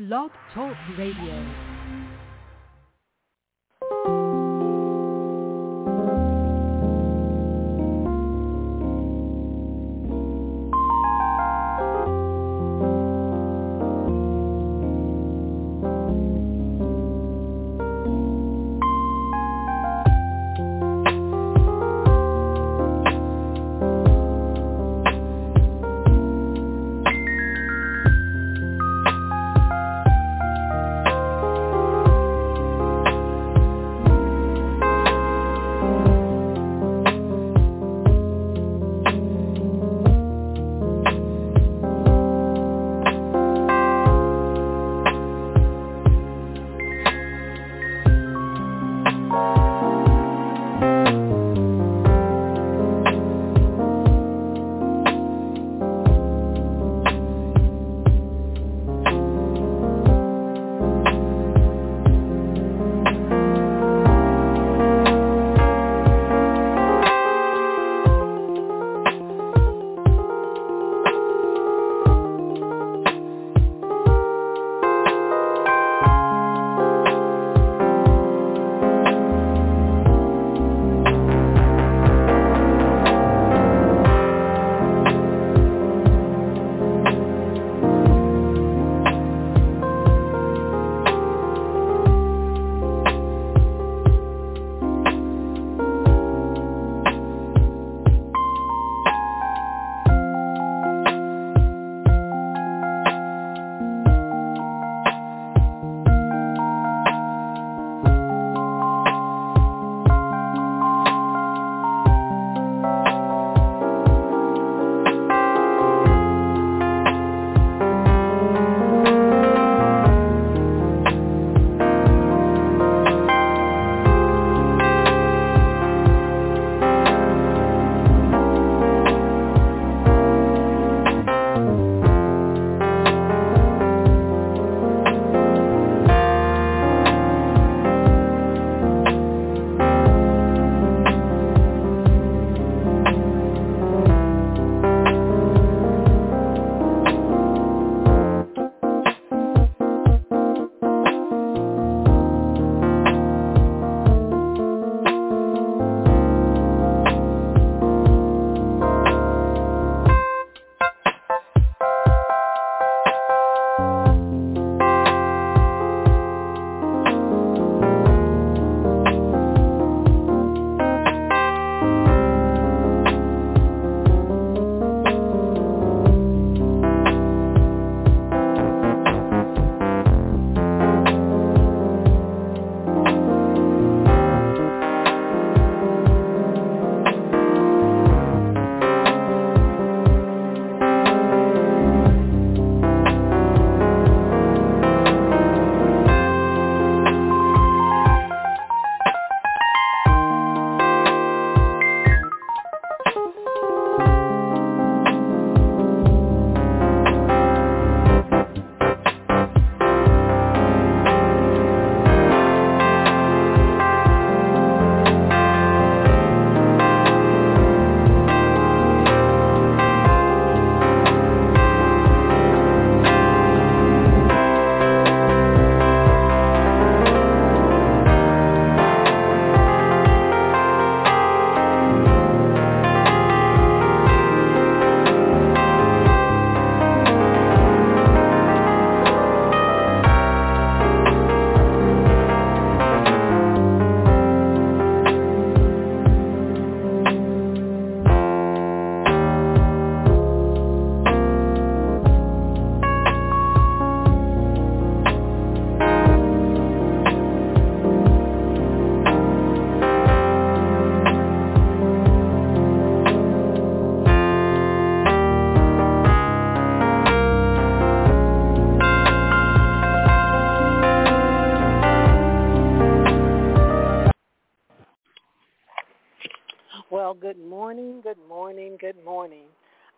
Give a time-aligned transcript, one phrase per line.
[0.00, 1.69] Blog Talk Radio.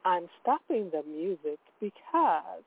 [0.05, 2.65] I'm stopping the music because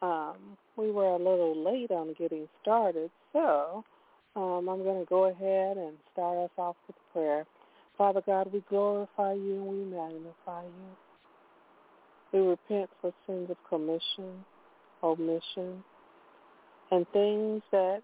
[0.00, 0.36] um,
[0.76, 3.10] we were a little late on getting started.
[3.32, 3.84] So
[4.34, 7.46] um, I'm going to go ahead and start us off with prayer.
[7.98, 10.96] Father God, we glorify you and we magnify you.
[12.32, 14.44] We repent for sins of commission,
[15.02, 15.84] omission,
[16.90, 18.00] and things that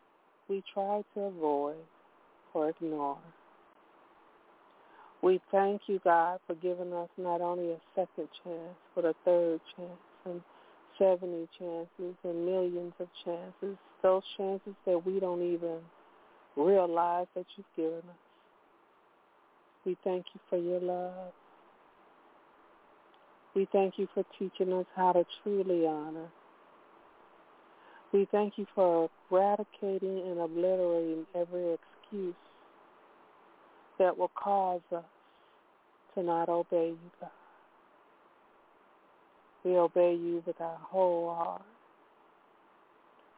[0.48, 1.76] we try to avoid
[2.52, 3.18] or ignore.
[5.22, 9.60] We thank you, God, for giving us not only a second chance, but a third
[9.76, 10.40] chance and
[10.98, 15.78] 70 chances and millions of chances, those chances that we don't even
[16.56, 18.16] realize that you've given us.
[19.84, 21.32] We thank you for your love.
[23.54, 26.28] We thank you for teaching us how to truly honor.
[28.12, 32.34] We thank you for eradicating and obliterating every excuse
[33.98, 35.04] that will cause us
[36.14, 37.30] to not obey you, God.
[39.64, 41.62] We obey you with our whole heart.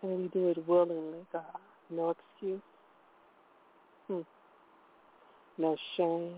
[0.03, 1.45] And we do it willingly, God.
[1.91, 2.61] No excuse.
[4.07, 4.21] Hmm.
[5.59, 6.37] No shame.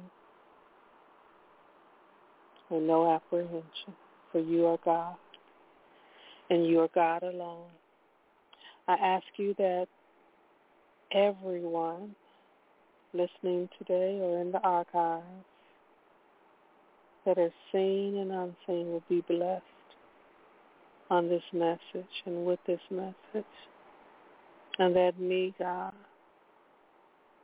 [2.71, 3.95] And no apprehension.
[4.31, 5.17] For you are God.
[6.51, 7.69] And you are God alone.
[8.89, 9.87] I ask you that
[11.13, 12.15] everyone
[13.15, 15.25] listening today or in the archives
[17.25, 19.63] that are seen and unseen will be blessed
[21.11, 23.45] on this message and with this message.
[24.79, 25.93] And that me, God,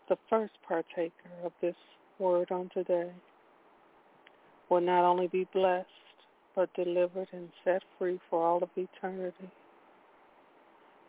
[0.09, 1.13] the first partaker
[1.45, 1.77] of this
[2.19, 3.11] word on today,
[4.69, 5.87] will not only be blessed,
[6.57, 9.51] but delivered and set free for all of eternity.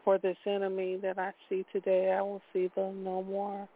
[0.04, 3.68] For this enemy that I see today, I will see them no more.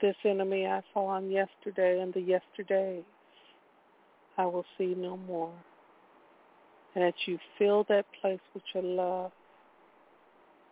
[0.00, 3.04] This enemy I saw on yesterday and the yesterdays,
[4.36, 5.52] I will see no more.
[6.94, 9.32] And that you fill that place with your love,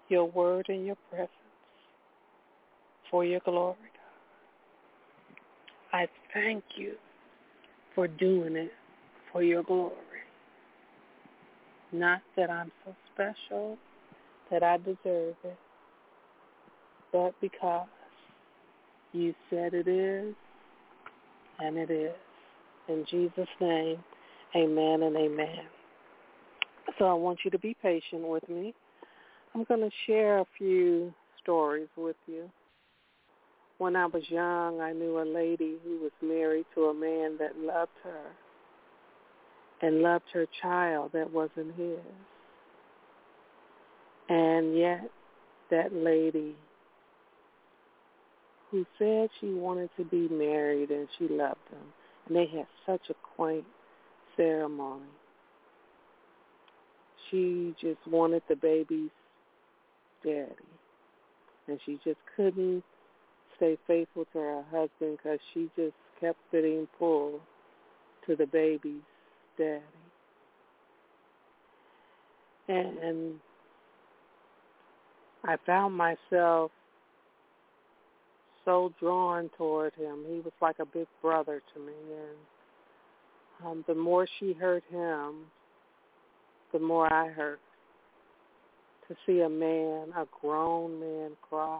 [0.08, 1.31] your word, and your presence
[3.11, 3.76] for your glory,
[5.93, 5.99] God.
[6.00, 6.94] I thank you
[7.94, 8.73] for doing it
[9.32, 9.94] for your glory.
[11.93, 13.78] Not that I'm so special,
[14.50, 15.58] that I deserve it,
[17.12, 17.88] but because
[19.16, 20.34] you said it is,
[21.58, 22.12] and it is.
[22.88, 23.98] In Jesus' name,
[24.54, 25.64] amen and amen.
[26.98, 28.74] So I want you to be patient with me.
[29.54, 32.50] I'm going to share a few stories with you.
[33.78, 37.58] When I was young, I knew a lady who was married to a man that
[37.58, 38.22] loved her
[39.82, 41.98] and loved her child that wasn't his.
[44.28, 45.10] And yet
[45.70, 46.54] that lady
[48.76, 51.81] who said she wanted to be married and she loved him,
[52.26, 53.64] and they had such a quaint
[54.37, 55.00] ceremony.
[57.31, 59.08] She just wanted the baby's
[60.23, 60.50] daddy,
[61.69, 62.84] and she just couldn't
[63.56, 67.40] stay faithful to her husband because she just kept getting pulled
[68.26, 69.00] to the baby's
[69.56, 69.81] daddy.
[72.69, 73.40] And,
[75.44, 76.73] I found myself
[78.66, 80.24] so drawn toward him.
[80.28, 85.46] He was like a big brother to me, and um, the more she hurt him,
[86.72, 87.60] the more I hurt.
[89.08, 91.78] To see a man, a grown man, cry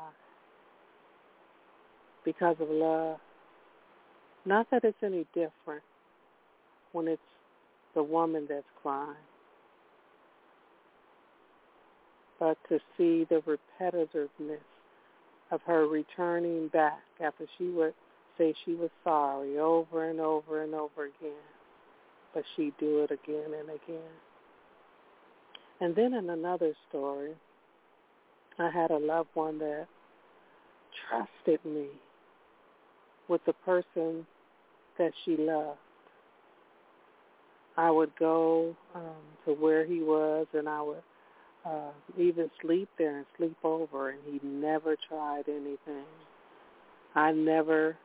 [2.25, 3.19] because of love.
[4.45, 5.83] Not that it's any different
[6.93, 7.21] when it's
[7.97, 9.17] the woman that's crying,
[12.39, 13.43] but to see the
[13.81, 14.61] repetitiveness
[15.51, 17.95] of her returning back after she would
[18.37, 21.45] say she was sorry over and over and over again,
[22.35, 24.13] but she'd do it again and again.
[25.81, 27.35] And then in another story,
[28.59, 29.87] I had a loved one that
[31.09, 31.87] trusted me
[33.29, 34.27] with the person
[34.99, 35.79] that she loved.
[37.77, 39.03] I would go um,
[39.45, 41.03] to where he was and I would
[41.67, 46.05] uh, even sleep there and sleep over, and he never tried anything.
[47.15, 47.97] I never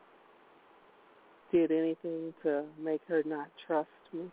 [1.52, 4.32] did anything to make her not trust me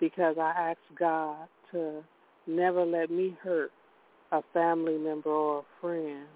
[0.00, 2.02] because I asked God to
[2.46, 3.70] never let me hurt
[4.32, 6.26] a family member or a friend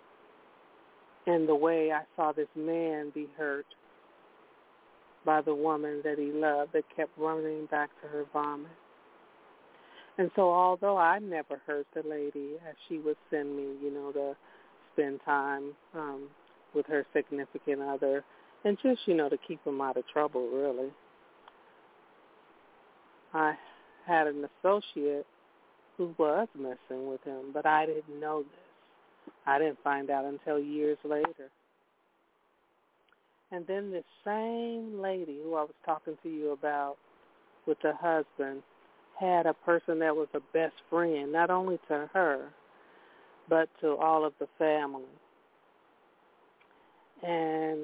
[1.26, 3.66] in the way I saw this man be hurt
[5.24, 8.70] by the woman that he loved that kept running back to her vomit.
[10.18, 14.12] And so although I never hurt the lady as she would send me, you know,
[14.12, 14.36] to
[14.92, 16.28] spend time um,
[16.74, 18.22] with her significant other
[18.64, 20.90] and just, you know, to keep him out of trouble really.
[23.32, 23.54] I
[24.06, 25.26] had an associate
[25.96, 29.32] who was messing with him, but I didn't know this.
[29.46, 31.50] I didn't find out until years later.
[33.50, 36.96] And then this same lady who I was talking to you about
[37.66, 38.62] with the husband
[39.18, 42.48] had a person that was a best friend, not only to her,
[43.48, 45.02] but to all of the family.
[47.22, 47.80] And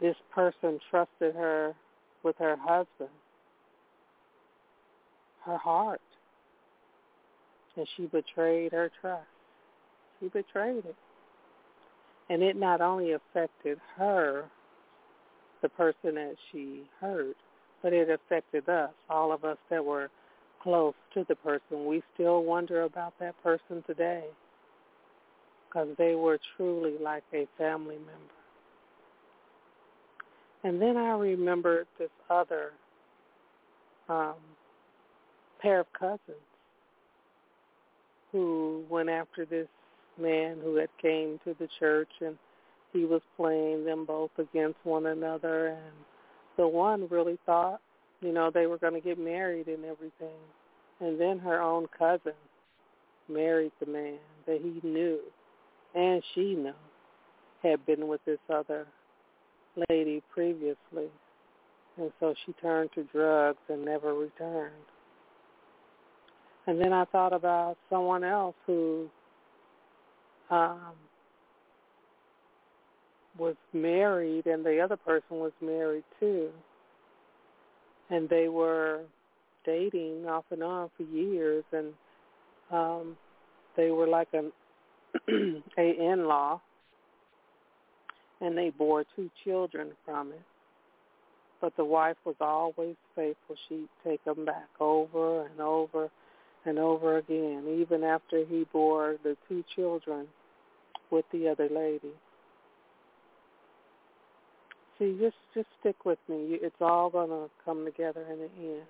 [0.00, 1.74] this person trusted her
[2.22, 3.10] with her husband,
[5.44, 6.00] her heart.
[7.76, 9.26] And she betrayed her trust.
[10.20, 10.96] She betrayed it.
[12.30, 14.44] And it not only affected her,
[15.60, 17.36] the person that she hurt,
[17.84, 20.08] but it affected us, all of us that were
[20.62, 21.84] close to the person.
[21.84, 24.24] We still wonder about that person today
[25.68, 28.32] because they were truly like a family member.
[30.64, 32.72] And then I remembered this other
[34.08, 34.36] um,
[35.60, 36.20] pair of cousins
[38.32, 39.68] who went after this
[40.18, 42.38] man who had came to the church and
[42.94, 45.92] he was playing them both against one another and
[46.56, 47.80] the one really thought,
[48.20, 50.38] you know, they were going to get married and everything.
[51.00, 52.32] And then her own cousin
[53.28, 55.20] married the man that he knew
[55.94, 56.74] and she knew
[57.62, 58.86] had been with this other
[59.88, 61.08] lady previously.
[61.96, 64.72] And so she turned to drugs and never returned.
[66.66, 69.08] And then I thought about someone else who
[70.50, 70.94] um,
[73.38, 76.50] was married and the other person was married too.
[78.10, 79.02] And they were
[79.64, 81.92] dating off and on for years and
[82.70, 83.16] um
[83.76, 84.52] they were like an
[85.78, 86.60] a in-law
[88.40, 90.42] and they bore two children from it.
[91.60, 93.56] But the wife was always faithful.
[93.68, 96.10] She'd take them back over and over
[96.66, 100.26] and over again, even after he bore the two children
[101.10, 102.12] with the other lady.
[104.98, 106.58] See, just just stick with me.
[106.62, 108.86] It's all gonna come together in the end.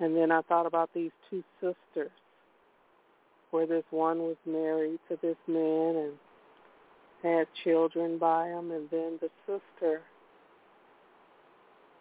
[0.00, 2.10] And then I thought about these two sisters,
[3.50, 6.12] where this one was married to this man and
[7.22, 10.02] had children by him, and then the sister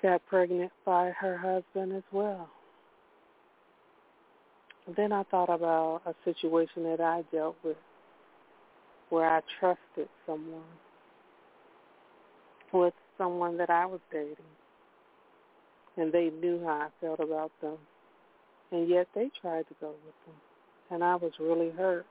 [0.01, 2.49] got pregnant by her husband as well.
[4.85, 7.77] And then I thought about a situation that I dealt with
[9.09, 10.61] where I trusted someone
[12.73, 14.35] with someone that I was dating.
[15.95, 17.77] And they knew how I felt about them.
[18.71, 20.35] And yet they tried to go with them.
[20.91, 22.05] And I was really hurt.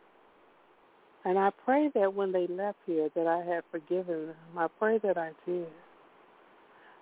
[1.24, 4.36] And I pray that when they left here that I had forgiven them.
[4.56, 5.66] I pray that I did.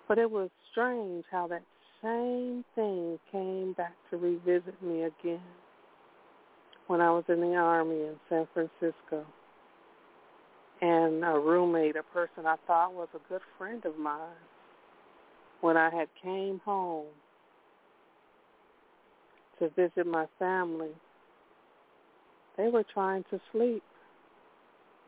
[0.08, 1.62] But it was strange how that
[2.02, 5.40] same thing came back to revisit me again
[6.86, 9.24] when I was in the Army in San Francisco
[10.84, 14.36] and a roommate, a person I thought was a good friend of mine,
[15.62, 17.06] when I had came home
[19.58, 20.90] to visit my family,
[22.58, 23.82] they were trying to sleep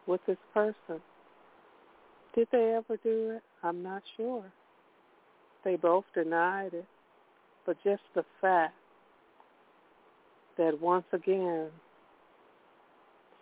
[0.06, 1.02] with this person.
[2.34, 3.42] Did they ever do it?
[3.62, 4.44] I'm not sure.
[5.62, 6.86] They both denied it.
[7.66, 8.74] But just the fact
[10.56, 11.68] that once again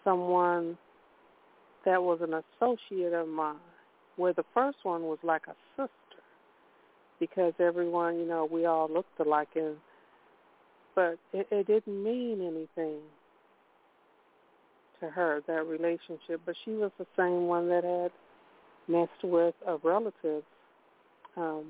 [0.02, 0.76] someone
[1.84, 3.56] that was an associate of mine,
[4.16, 6.22] where the first one was like a sister,
[7.20, 9.76] because everyone, you know, we all looked alike, and
[10.94, 13.00] but it, it didn't mean anything
[15.00, 16.40] to her that relationship.
[16.46, 18.12] But she was the same one that had
[18.86, 20.44] messed with a relative,
[21.36, 21.64] um,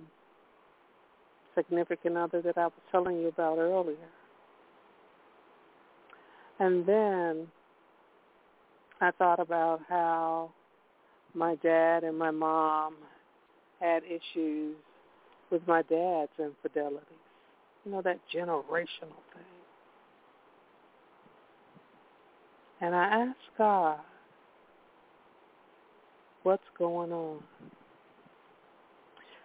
[1.55, 3.97] significant other that I was telling you about earlier.
[6.59, 7.49] And then
[9.05, 10.51] I thought about how
[11.35, 12.97] my dad and my mom
[13.81, 14.77] had issues
[15.51, 17.03] with my dad's infidelities.
[17.85, 19.45] You know, that generational thing.
[22.81, 23.99] And I asked God,
[26.43, 27.43] what's going on?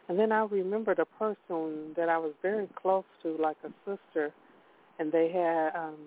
[0.08, 4.34] And then I remembered a person that I was very close to, like a sister,
[4.98, 5.98] and they had um,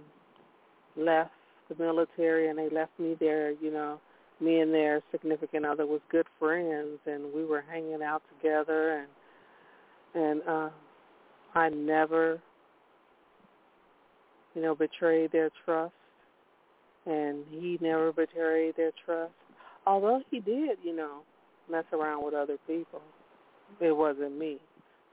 [0.96, 1.30] left
[1.76, 4.00] the military and they left me there, you know,
[4.40, 9.08] me and their significant other was good friends and we were hanging out together and
[10.14, 10.70] and uh
[11.54, 12.40] I never
[14.54, 15.94] you know betrayed their trust
[17.06, 19.32] and he never betrayed their trust.
[19.86, 21.20] Although he did you know
[21.70, 23.00] mess around with other people.
[23.80, 24.58] It wasn't me.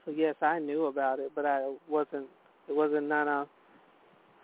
[0.04, 2.26] So yes I knew about it but I wasn't
[2.68, 3.48] it wasn't none of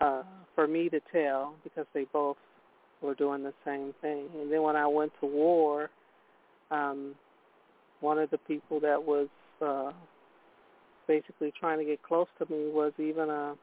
[0.00, 0.22] uh,
[0.56, 2.36] for me to tell because they both
[3.00, 4.26] were doing the same thing.
[4.40, 5.90] And then when I went to war,
[6.72, 7.14] um,
[8.00, 9.28] one of the people that was
[9.64, 9.92] uh,
[11.06, 13.54] basically trying to get close to me was even a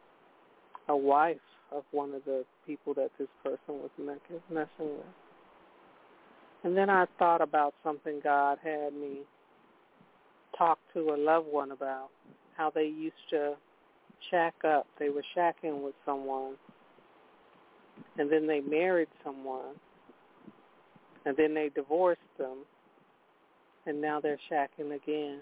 [0.90, 1.38] a wife
[1.72, 3.90] of one of the people that this person was
[4.50, 5.06] messing with.
[6.64, 9.20] And then I thought about something God had me
[10.58, 12.10] talk to a loved one about,
[12.56, 13.56] how they used to
[14.30, 14.88] shack up.
[15.00, 16.54] They were shacking with someone,
[18.18, 19.76] and then they married someone,
[21.26, 22.60] and then they divorced them,
[23.86, 25.40] and now they're shacking again.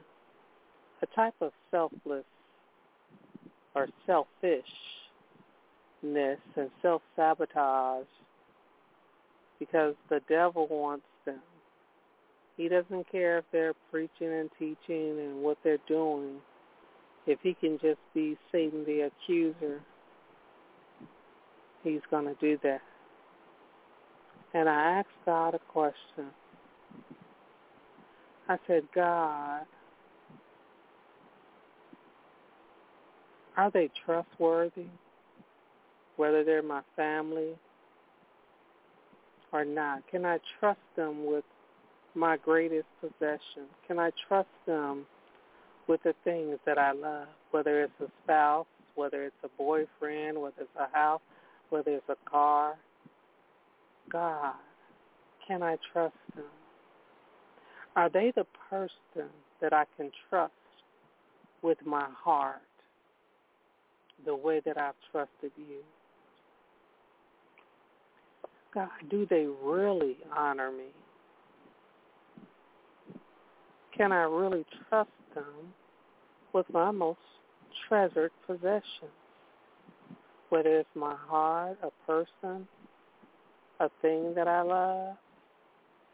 [1.02, 2.26] A type of selfless
[3.74, 4.66] or selfishness
[6.04, 8.06] and self-sabotage
[9.60, 11.40] because the devil wants them.
[12.58, 16.38] He doesn't care if they're preaching and teaching and what they're doing.
[17.28, 19.80] If he can just be Satan the accuser,
[21.84, 22.82] he's going to do that.
[24.54, 26.28] And I asked God a question.
[28.50, 29.62] I said, God,
[33.58, 34.88] are they trustworthy?
[36.18, 37.56] Whether they're my family
[39.54, 40.08] or not?
[40.10, 41.46] Can I trust them with
[42.14, 43.68] my greatest possession?
[43.88, 45.06] Can I trust them
[45.88, 50.62] with the things that I love, whether it's a spouse, whether it's a boyfriend, whether
[50.62, 51.22] it's a house,
[51.72, 52.76] whether it's a car?
[54.12, 54.54] God,
[55.48, 56.46] can I trust them?
[57.96, 59.30] Are they the person
[59.62, 60.54] that I can trust
[61.62, 62.62] with my heart
[64.26, 65.80] the way that I've trusted you?
[68.74, 70.90] God, do they really honor me?
[73.98, 75.74] Can I really trust them
[76.54, 77.20] with my most
[77.88, 79.21] treasured possessions?
[80.52, 82.68] Whether it's my heart, a person,
[83.80, 85.16] a thing that I love,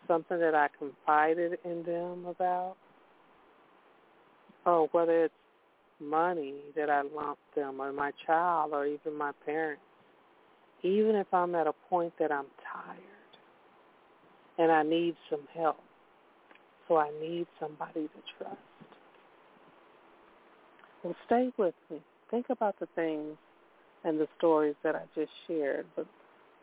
[0.08, 2.76] something that I confided in them about,
[4.66, 5.34] or whether it's
[6.00, 9.82] money that I lumped them, or my child, or even my parents
[10.84, 13.00] even if I'm at a point that I'm tired
[14.58, 15.78] and I need some help.
[16.88, 18.58] So I need somebody to trust.
[21.04, 21.98] Well, stay with me.
[22.32, 23.38] Think about the things
[24.04, 26.06] and the stories that I just shared, but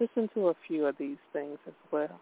[0.01, 2.21] listen to a few of these things as well.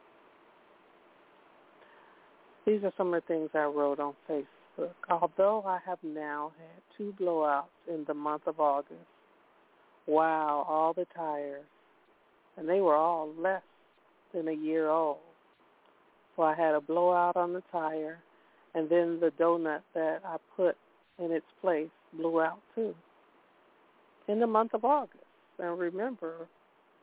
[2.67, 4.93] These are some of the things I wrote on Facebook.
[5.11, 9.01] Although I have now had two blowouts in the month of August,
[10.07, 11.65] wow, all the tires
[12.57, 13.63] and they were all less
[14.35, 15.19] than a year old.
[16.37, 18.19] So I had a blowout on the tire,
[18.75, 20.77] and then the donut that I put
[21.19, 22.95] in its place blew out too.
[24.29, 25.25] In the month of August.
[25.59, 26.49] And remember,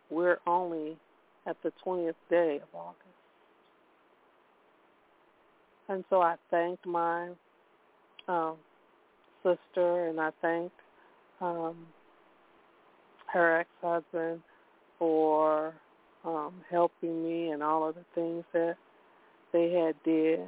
[0.10, 0.98] we're only
[1.46, 3.04] at the 20th day of August.
[5.88, 7.30] And so I thanked my
[8.28, 8.56] um,
[9.44, 10.76] sister and I thanked
[11.42, 11.88] um,
[13.34, 14.42] her ex-husband
[14.98, 15.74] for
[16.26, 18.76] um, helping me and all of the things that
[19.52, 20.42] they had did.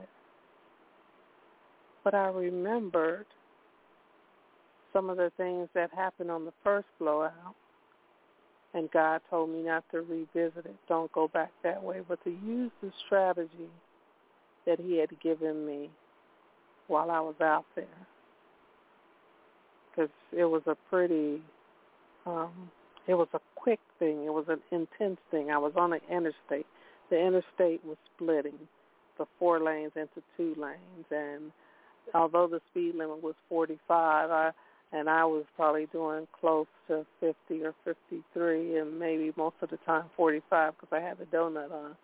[2.04, 3.26] But I remembered
[4.94, 7.56] some of the things that happened on the first blowout,
[8.74, 10.76] and God told me not to revisit it.
[10.88, 13.70] Don't go back that way, but to use the strategy
[14.66, 15.90] that he had given me
[16.88, 17.86] while I was out there.
[19.90, 21.42] Because it was a pretty
[22.26, 22.70] um,
[23.08, 24.26] it was a quick thing.
[24.26, 25.52] It was an intense thing.
[25.52, 26.68] I was on an interstate.
[27.10, 28.58] The interstate was splitting
[29.18, 31.52] the four lanes into two lanes, and
[32.14, 34.52] although the speed limit was 45, I
[34.94, 39.78] and I was probably doing close to 50 or 53, and maybe most of the
[39.78, 41.96] time 45 because I had a donut on.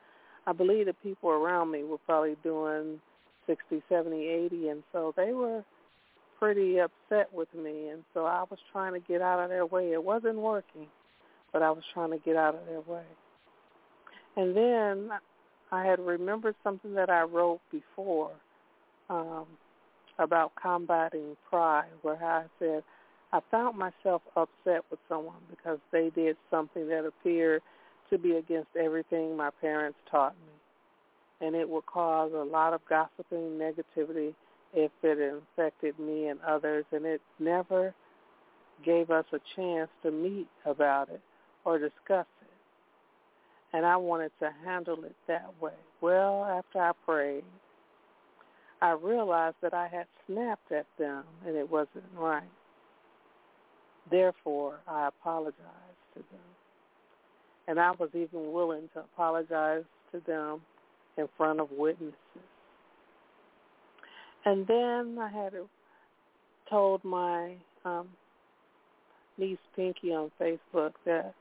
[0.46, 3.02] I believe the people around me were probably doing
[3.48, 5.64] 60, 70, 80, and so they were
[6.40, 9.92] pretty upset with me, and so I was trying to get out of their way.
[9.92, 10.88] It wasn't working,
[11.52, 13.04] but I was trying to get out of their way.
[14.38, 15.10] And then
[15.72, 18.32] I had remembered something that I wrote before
[19.10, 19.46] um,
[20.20, 22.84] about combating pride, where I said
[23.34, 27.62] I found myself upset with someone because they did something that appeared
[28.10, 31.46] to be against everything my parents taught me.
[31.46, 34.34] And it would cause a lot of gossiping, negativity,
[34.74, 37.94] if it infected me and others, and it never
[38.86, 41.22] gave us a chance to meet about it
[41.66, 42.48] or discuss it.
[43.74, 45.74] And I wanted to handle it that way.
[46.00, 47.44] Well, after I prayed,
[48.82, 52.44] I realized that I had snapped at them and it wasn't right.
[54.10, 55.56] Therefore, I apologized
[56.14, 56.40] to them.
[57.68, 60.62] And I was even willing to apologize to them
[61.18, 62.14] in front of witnesses.
[64.46, 65.54] And then I had
[66.70, 68.08] told my um,
[69.38, 71.34] niece Pinky on Facebook that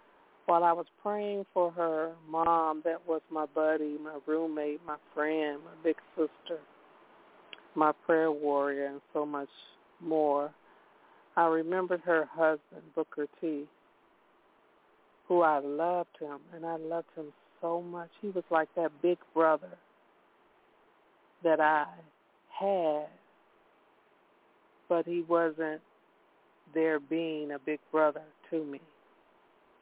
[0.47, 5.59] while I was praying for her mom, that was my buddy, my roommate, my friend,
[5.65, 6.61] my big sister,
[7.77, 9.49] my prayer warrior, and so much
[10.01, 10.51] more,
[11.37, 13.65] I remembered her husband, Booker T,
[15.29, 17.27] who I loved him, and I loved him
[17.61, 18.09] so much.
[18.23, 19.77] He was like that big brother
[21.45, 21.85] that I
[22.59, 23.07] had,
[24.89, 25.81] but he wasn't
[26.75, 28.81] there being a big brother to me.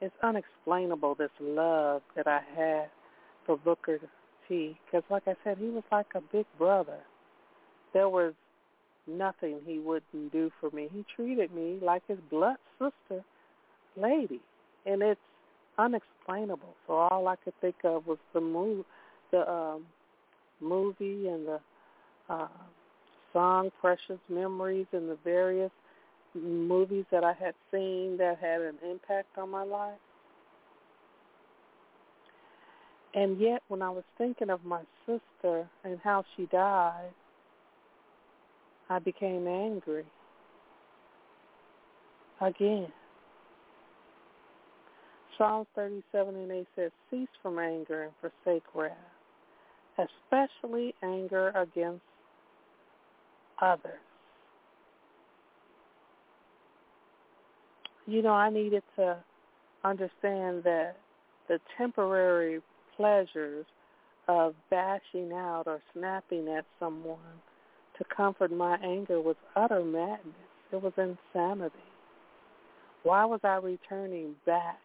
[0.01, 2.89] It's unexplainable, this love that I had
[3.47, 3.99] for Booker
[4.49, 6.99] T, because like I said, he was like a big brother.
[7.95, 8.35] There was
[9.07, 10.89] nothing he wouldn't do for me.
[10.93, 13.25] He treated me like his blood sister
[13.97, 14.41] lady,
[14.85, 15.21] and it's
[15.79, 16.75] unexplainable.
[16.87, 18.85] So all I could think of was the move,
[19.31, 19.87] the um,
[20.61, 21.61] movie and the
[22.29, 22.49] uh,
[23.33, 25.71] song "Precious Memories" and the various
[26.35, 29.99] movies that I had seen that had an impact on my life.
[33.15, 37.13] And yet, when I was thinking of my sister and how she died,
[38.91, 40.05] I became angry
[42.41, 42.89] again.
[45.37, 48.93] Psalms 37 and 8 says, Cease from anger and forsake wrath,
[49.99, 52.03] especially anger against
[53.61, 54.01] others.
[58.07, 59.17] You know, I needed to
[59.83, 60.97] understand that
[61.49, 62.61] the temporary
[62.97, 63.67] pleasures
[64.29, 67.19] of bashing out or snapping at someone
[67.99, 70.35] to comfort my anger was utter madness.
[70.73, 71.75] It was insanity.
[73.03, 74.79] Why was I returning back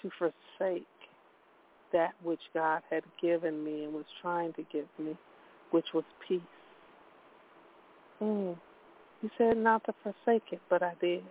[0.00, 0.86] to forsake
[1.92, 5.16] that which God had given me and was trying to give me,
[5.70, 6.40] which was peace?
[8.20, 8.56] Mm.
[9.20, 11.22] He said not to forsake it, but I did.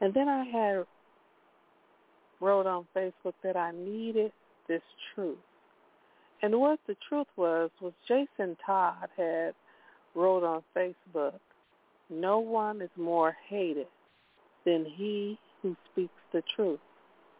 [0.00, 0.84] And then I had
[2.40, 4.32] wrote on Facebook that I needed
[4.68, 4.82] this
[5.14, 5.38] truth.
[6.42, 9.54] And what the truth was was Jason Todd had
[10.14, 11.38] wrote on Facebook,
[12.10, 13.86] no one is more hated
[14.64, 16.80] than he who speaks the truth,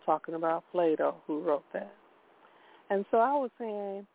[0.07, 1.93] talking about Plato who wrote that.
[2.91, 4.07] And so I was saying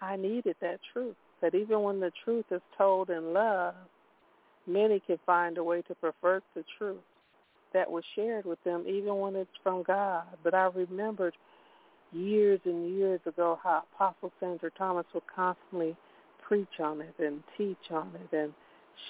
[0.00, 3.74] I needed that truth, that even when the truth is told in love,
[4.66, 7.00] many can find a way to pervert the truth
[7.72, 10.24] that was shared with them, even when it's from God.
[10.42, 11.34] But I remembered
[12.14, 15.96] years and years ago how Apostle Sandra Thomas would constantly
[16.46, 18.52] preach on it and teach on it and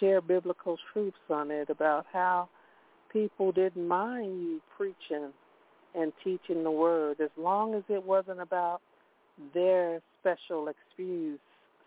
[0.01, 2.49] share biblical truths on it about how
[3.13, 5.33] people didn't mind you preaching
[5.95, 8.81] and teaching the word as long as it wasn't about
[9.53, 11.39] their special excuse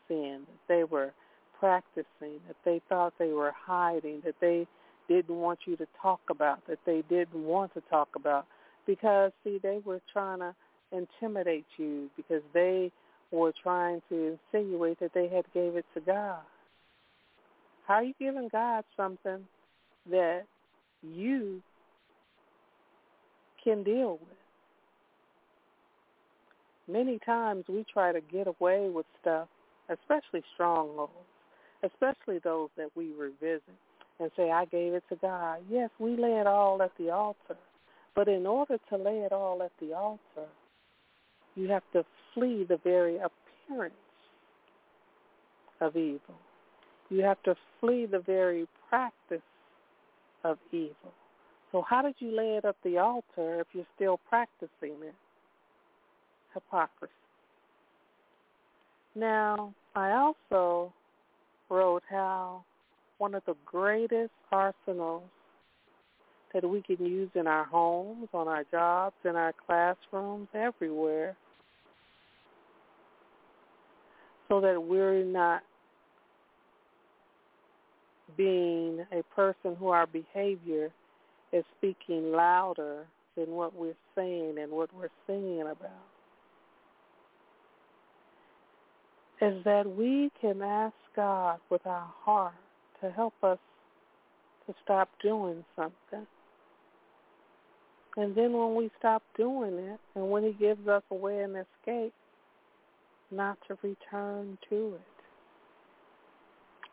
[0.07, 1.11] sin that they were
[1.59, 4.67] practicing, that they thought they were hiding, that they
[5.07, 8.45] didn't want you to talk about, that they didn't want to talk about.
[8.85, 10.55] Because, see, they were trying to
[10.91, 12.91] intimidate you because they
[13.31, 16.39] were trying to insinuate that they had gave it to God.
[17.87, 19.45] How are you giving God something
[20.09, 20.43] that
[21.01, 21.61] you
[23.63, 24.37] can deal with?
[26.89, 29.47] Many times we try to get away with stuff,
[29.89, 31.11] especially strongholds,
[31.83, 33.63] especially those that we revisit
[34.19, 35.59] and say, I gave it to God.
[35.69, 37.57] Yes, we lay it all at the altar.
[38.15, 40.49] But in order to lay it all at the altar,
[41.57, 43.93] you have to flee the very appearance
[45.81, 46.35] of evil.
[47.09, 49.41] You have to flee the very practice
[50.43, 51.13] of evil.
[51.71, 55.15] So how did you lay it at the altar if you're still practicing it?
[56.53, 57.11] Hypocrisy.
[59.15, 60.93] Now, I also
[61.69, 62.63] wrote how
[63.17, 65.23] one of the greatest arsenals
[66.53, 71.35] that we can use in our homes, on our jobs, in our classrooms, everywhere,
[74.47, 75.61] so that we're not
[78.35, 80.89] being a person who our behavior
[81.51, 83.05] is speaking louder
[83.35, 85.91] than what we're saying and what we're singing about.
[89.39, 92.55] Is that we can ask God with our heart
[93.01, 93.59] to help us
[94.65, 96.25] to stop doing something.
[98.17, 101.55] And then when we stop doing it, and when he gives us a way and
[101.55, 102.13] escape,
[103.31, 105.01] not to return to it.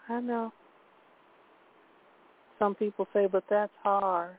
[0.08, 0.52] I know.
[2.58, 4.36] Some people say, but that's hard.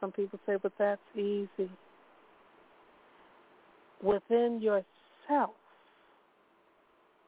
[0.00, 1.70] Some people say, but that's easy.
[4.02, 5.50] Within yourself,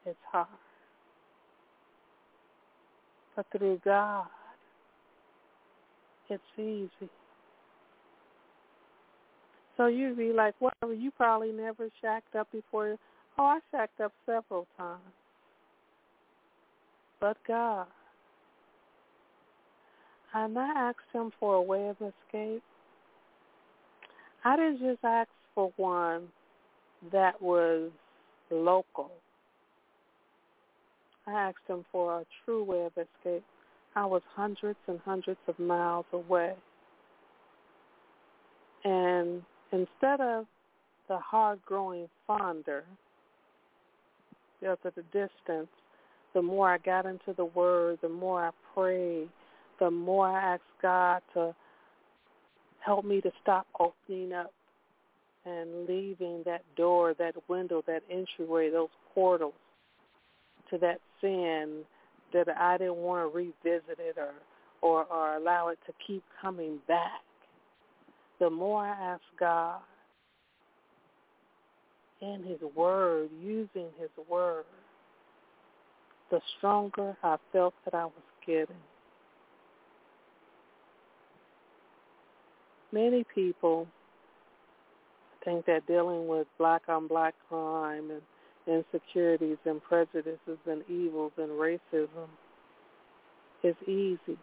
[0.06, 0.46] it's hard.
[3.36, 4.26] But through God,
[6.28, 7.10] it's easy.
[9.80, 12.98] So you'd be like, well, you probably never shacked up before.
[13.38, 15.00] Oh, I shacked up several times.
[17.18, 17.86] But God.
[20.34, 22.62] And I asked him for a way of escape.
[24.44, 26.24] I didn't just ask for one
[27.10, 27.90] that was
[28.50, 29.12] local.
[31.26, 33.44] I asked him for a true way of escape.
[33.96, 36.52] I was hundreds and hundreds of miles away.
[38.84, 39.40] And
[39.72, 40.46] instead of
[41.08, 42.84] the heart growing fonder
[44.60, 45.68] because of the distance,
[46.34, 49.28] the more I got into the Word, the more I prayed,
[49.80, 51.54] the more I asked God to
[52.84, 54.52] help me to stop opening up
[55.44, 59.54] and leaving that door, that window, that entryway, those portals
[60.70, 61.80] to that sin
[62.32, 64.34] that I didn't want to revisit it or,
[64.82, 67.22] or, or allow it to keep coming back.
[68.40, 69.80] The more I ask God
[72.22, 74.64] in his word, using his word,
[76.30, 78.14] the stronger I felt that I was
[78.46, 78.76] getting.
[82.92, 83.86] Many people
[85.44, 88.22] think that dealing with black on black crime and
[88.66, 92.28] insecurities and prejudices and evils and racism
[93.62, 94.38] is easy.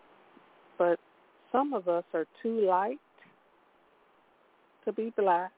[0.77, 0.99] But
[1.51, 2.99] some of us are too light
[4.87, 5.51] to be black,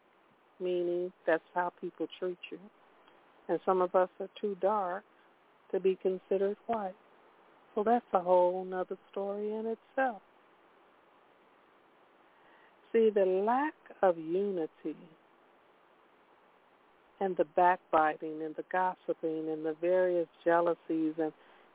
[0.59, 2.57] meaning that's how people treat you.
[3.47, 5.03] And some of us are too dark
[5.71, 6.95] to be considered white.
[7.75, 10.21] So that's a whole nother story in itself.
[12.91, 14.97] See, the lack of unity
[17.21, 21.31] and the backbiting and the gossiping and the various jealousies and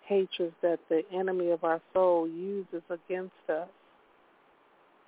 [0.09, 3.69] hatreds that the enemy of our soul uses against us,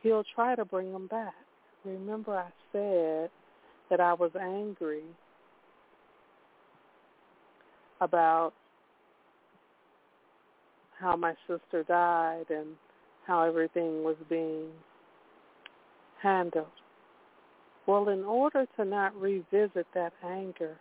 [0.02, 1.34] he'll try to bring them back.
[1.86, 3.30] Remember I said
[3.90, 5.04] that I was angry
[8.00, 8.52] about
[10.98, 12.66] how my sister died and
[13.26, 14.68] how everything was being
[16.20, 16.66] handled.
[17.86, 20.76] Well, in order to not revisit that anger,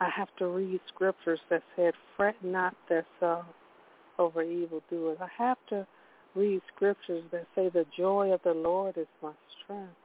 [0.00, 3.44] I have to read scriptures that said, fret not thyself
[4.18, 5.18] over evildoers.
[5.20, 5.86] I have to
[6.34, 9.99] read scriptures that say the joy of the Lord is my strength.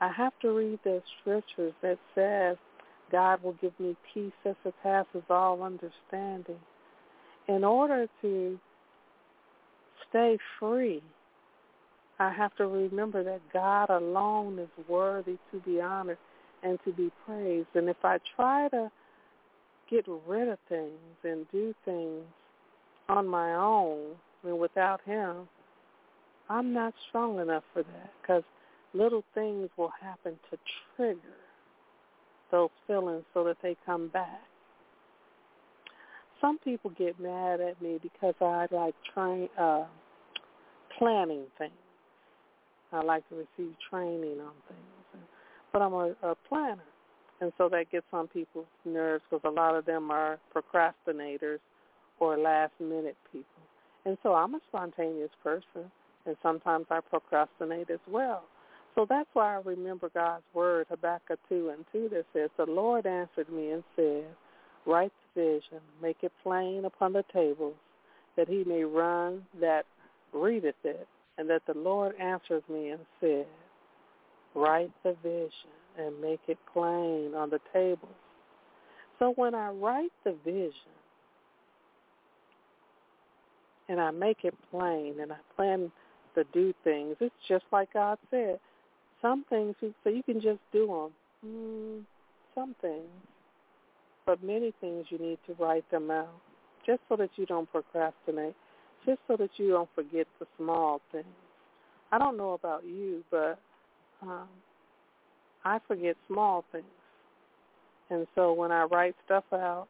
[0.00, 2.56] I have to read the scriptures that says
[3.10, 6.60] God will give me peace that surpasses all understanding.
[7.48, 8.58] In order to
[10.08, 11.02] stay free
[12.18, 16.18] I have to remember that God alone is worthy to be honored
[16.62, 17.68] and to be praised.
[17.74, 18.90] And if I try to
[19.88, 22.24] get rid of things and do things
[23.08, 25.48] on my own and without him,
[26.48, 28.42] I'm not strong enough for that because
[28.94, 30.58] little things will happen to
[30.96, 31.36] trigger
[32.50, 34.42] those feelings so that they come back.
[36.40, 39.84] Some people get mad at me because I like trying uh
[40.98, 41.72] planning things.
[42.92, 45.24] I like to receive training on things.
[45.72, 46.82] But I'm a, a planner.
[47.40, 51.58] And so that gets on people's nerves because a lot of them are procrastinators
[52.18, 53.44] or last-minute people.
[54.04, 55.90] And so I'm a spontaneous person,
[56.26, 58.42] and sometimes I procrastinate as well.
[58.98, 63.06] So that's why I remember God's word, Habakkuk 2 and 2, that says, The Lord
[63.06, 64.24] answered me and said,
[64.86, 67.76] Write the vision, make it plain upon the tables,
[68.36, 69.84] that he may run that
[70.32, 71.06] readeth it
[71.38, 73.46] and that the Lord answered me and said,
[74.56, 78.10] write the vision and make it plain on the tables.
[79.20, 80.72] So when I write the vision
[83.88, 85.92] and I make it plain and I plan
[86.34, 88.58] to do things, it's just like God said.
[89.20, 91.10] Some things, so you can just do them.
[91.46, 92.04] Mm,
[92.54, 93.08] some things.
[94.26, 96.34] But many things you need to write them out
[96.86, 98.54] just so that you don't procrastinate
[99.06, 101.26] just so that you don't forget the small things.
[102.12, 103.58] I don't know about you, but
[104.22, 104.48] um,
[105.64, 106.84] I forget small things.
[108.10, 109.88] And so when I write stuff out,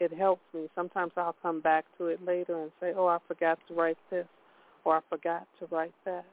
[0.00, 0.68] it helps me.
[0.74, 4.26] Sometimes I'll come back to it later and say, oh, I forgot to write this
[4.84, 6.24] or I forgot to write that.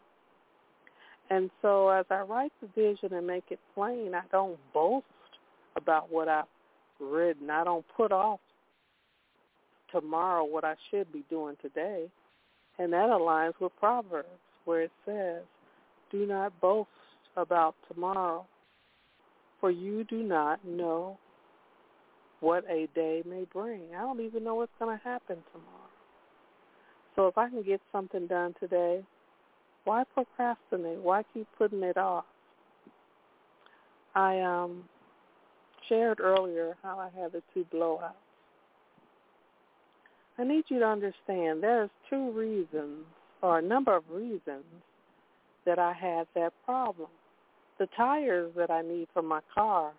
[1.30, 5.06] And so as I write the vision and make it plain, I don't boast
[5.76, 6.46] about what I've
[7.00, 7.50] written.
[7.50, 8.40] I don't put off
[9.92, 12.06] tomorrow what I should be doing today.
[12.78, 14.28] And that aligns with Proverbs
[14.66, 15.44] where it says,
[16.12, 16.90] do not boast
[17.38, 18.46] about tomorrow,
[19.60, 21.18] for you do not know
[22.40, 23.82] what a day may bring.
[23.98, 25.90] I don't even know what's going to happen tomorrow.
[27.16, 29.02] So if I can get something done today,
[29.86, 31.00] why procrastinate?
[31.00, 32.26] Why keep putting it off?
[34.14, 34.84] I um,
[35.88, 38.12] shared earlier how I had the two blowouts.
[40.38, 43.06] I need you to understand there's two reasons
[43.42, 44.66] or a number of reasons
[45.66, 47.10] that I had that problem.
[47.80, 49.92] The tires that I need for my car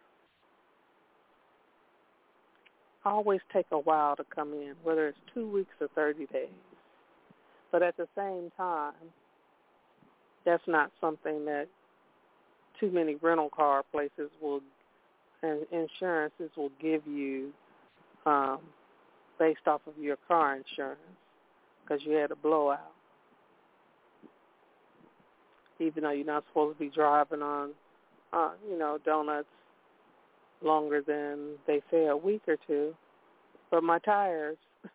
[3.05, 6.49] always take a while to come in, whether it's two weeks or 30 days.
[7.71, 8.95] But at the same time,
[10.47, 11.67] that's not something that
[12.81, 14.61] too many rental car places will
[15.43, 17.53] and insurances will give you
[18.25, 18.61] um,
[19.39, 21.01] based off of your car insurance
[21.83, 22.93] because you had a blowout.
[25.79, 27.73] Even though you're not supposed to be driving on,
[28.33, 29.47] uh, you know, donuts
[30.63, 32.95] longer than they say a week or two,
[33.71, 34.57] but my tires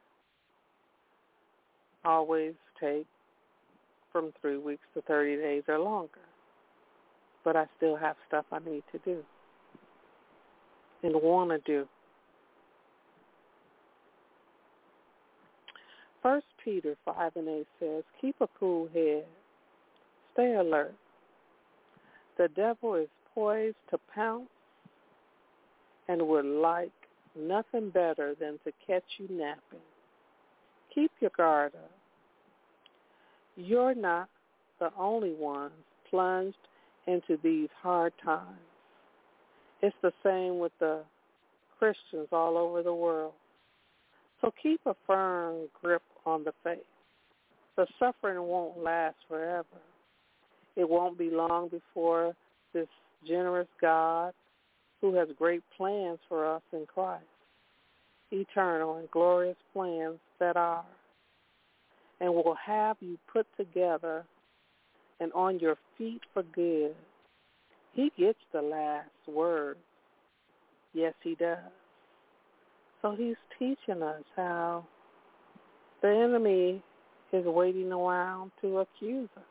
[2.06, 3.06] always take
[4.12, 6.19] from three weeks to 30 days or longer.
[7.43, 9.24] But I still have stuff I need to do
[11.04, 11.88] and want to do.
[16.21, 19.26] First Peter 5 and 8 says, keep a cool head.
[20.34, 20.93] Stay alert.
[22.38, 24.50] The devil is poised to pounce
[26.08, 26.91] and would like
[27.36, 29.80] nothing better than to catch you napping.
[30.93, 32.01] Keep your guard up.
[33.63, 34.30] You're not
[34.80, 35.74] the only ones
[36.10, 36.58] plunged
[37.08, 38.58] into these hard times.
[39.82, 41.02] It's the same with the
[41.80, 43.34] Christians all over the world.
[44.41, 46.80] So keep a firm grip on the faith.
[47.78, 49.65] The suffering won't last forever.
[50.76, 52.34] It won't be long before
[52.74, 52.88] this
[53.28, 54.34] generous God
[55.02, 57.24] who has great plans for us in Christ,
[58.32, 60.86] eternal and glorious plans that are,
[62.22, 64.24] and will have you put together
[65.20, 66.96] and on your feet for good.
[67.94, 69.78] He gets the last word.
[70.94, 71.58] Yes, he does.
[73.02, 74.86] So he's teaching us how
[76.02, 76.84] the enemy
[77.34, 79.44] is waiting around to accuse us,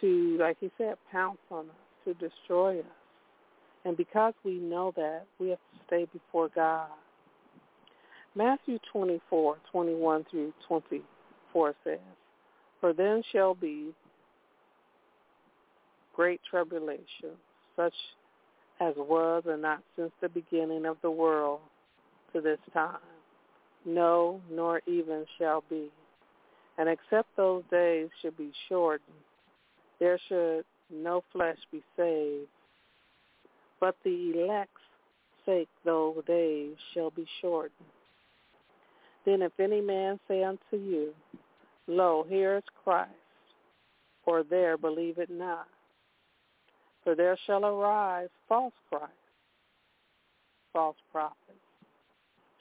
[0.00, 2.84] to, like he said, pounce on us, to destroy us.
[3.84, 6.88] And because we know that, we have to stay before God.
[8.34, 11.98] Matthew 24, 21 through 24 says,
[12.80, 13.94] For then shall be
[16.14, 17.36] great tribulation,
[17.76, 17.94] such
[18.80, 21.60] as was and not since the beginning of the world
[22.32, 22.96] to this time.
[23.84, 25.90] No, nor even shall be.
[26.78, 29.16] And except those days should be shortened,
[30.00, 32.48] there should no flesh be saved,
[33.78, 34.80] but the elect's
[35.44, 37.72] sake those days shall be shortened.
[39.24, 41.12] Then if any man say unto you,
[41.86, 43.10] Lo, here is Christ,
[44.24, 45.66] or there believe it not.
[47.04, 49.12] For there shall arise false Christ,
[50.72, 51.38] false prophets,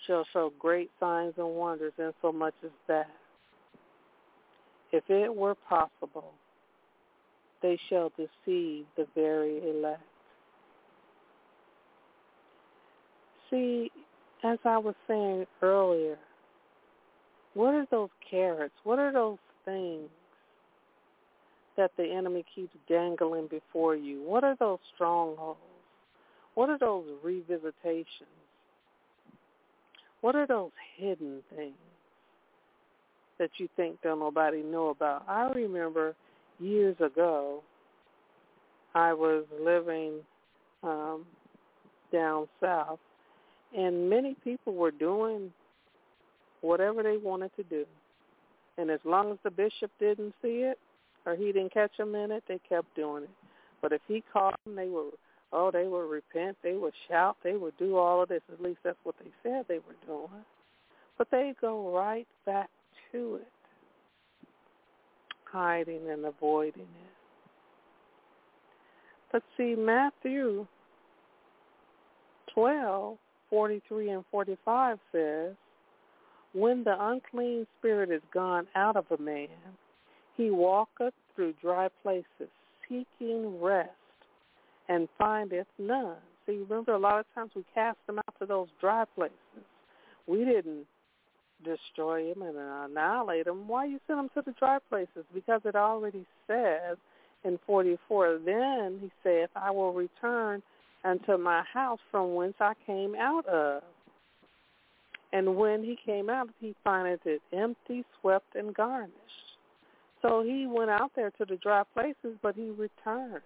[0.08, 3.10] shall show great signs and wonders, insomuch as that,
[4.92, 6.34] if it were possible,
[7.62, 10.02] they shall deceive the very elect.
[13.50, 13.92] See,
[14.44, 16.18] as I was saying earlier,
[17.54, 18.74] what are those carrots?
[18.84, 20.10] What are those things
[21.78, 24.22] that the enemy keeps dangling before you?
[24.24, 25.60] What are those strongholds?
[26.56, 28.06] What are those revisitations?
[30.22, 31.74] What are those hidden things
[33.40, 35.24] that you think don't nobody know about?
[35.28, 36.16] I remember
[36.60, 37.64] years ago,
[38.94, 40.20] I was living
[40.84, 41.26] um,
[42.12, 43.00] down south,
[43.76, 45.52] and many people were doing
[46.62, 47.86] whatever they wanted to do.
[48.78, 50.80] And as long as the bishop didn't see it,
[51.26, 53.30] or he didn't catch them in it, they kept doing it.
[53.82, 55.10] But if he caught them, they were,
[55.52, 58.42] oh, they would repent, they would shout, they would do all of this.
[58.52, 60.44] At least that's what they said they were doing.
[61.18, 62.70] But they go right back
[63.12, 63.48] to it,
[65.46, 67.12] hiding and avoiding it.
[69.32, 70.66] But see, Matthew
[72.54, 73.18] 12,
[73.50, 75.54] 43 and 45 says,
[76.54, 79.48] When the unclean spirit is gone out of a man,
[80.36, 82.50] he walketh through dry places,
[82.88, 83.90] seeking rest,
[84.90, 86.18] and findeth none.
[86.46, 89.38] See, remember a lot of times we cast them out to those dry places.
[90.28, 90.86] We didn't
[91.64, 93.68] destroy them and annihilate them.
[93.68, 95.26] Why you send them to the dry places?
[95.34, 96.98] Because it already says
[97.44, 100.62] in 44, Then he saith, I will return
[101.04, 103.84] unto my house from whence I came out of.
[105.34, 109.16] And when he came out, he found it empty, swept, and garnished.
[110.22, 113.42] So he went out there to the dry places, but he returned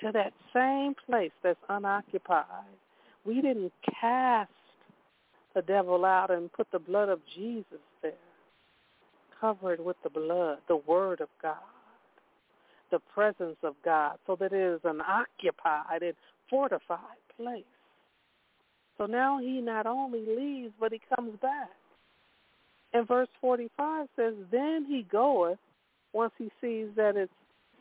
[0.00, 2.46] to that same place that's unoccupied.
[3.26, 4.50] We didn't cast
[5.54, 8.12] the devil out and put the blood of Jesus there,
[9.40, 11.56] covered with the blood, the word of God,
[12.90, 16.14] the presence of God, so that it is an occupied and
[16.50, 16.98] fortified
[17.36, 17.64] place.
[18.98, 21.70] So now he not only leaves, but he comes back.
[22.92, 25.58] And verse 45 says, Then he goeth,
[26.12, 27.32] once he sees that it's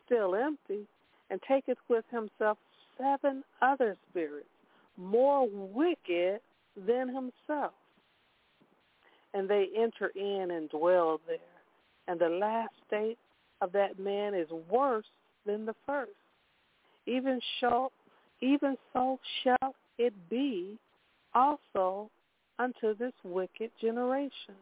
[0.05, 0.87] still empty,
[1.29, 2.57] and taketh with himself
[2.97, 4.47] seven other spirits,
[4.97, 6.39] more wicked
[6.87, 7.73] than himself.
[9.35, 11.37] And they enter in and dwell there.
[12.07, 13.17] And the last state
[13.61, 15.05] of that man is worse
[15.45, 16.11] than the first.
[17.05, 17.91] Even shall,
[18.41, 20.77] even so shall it be
[21.35, 22.09] also
[22.59, 24.55] unto this wicked generation.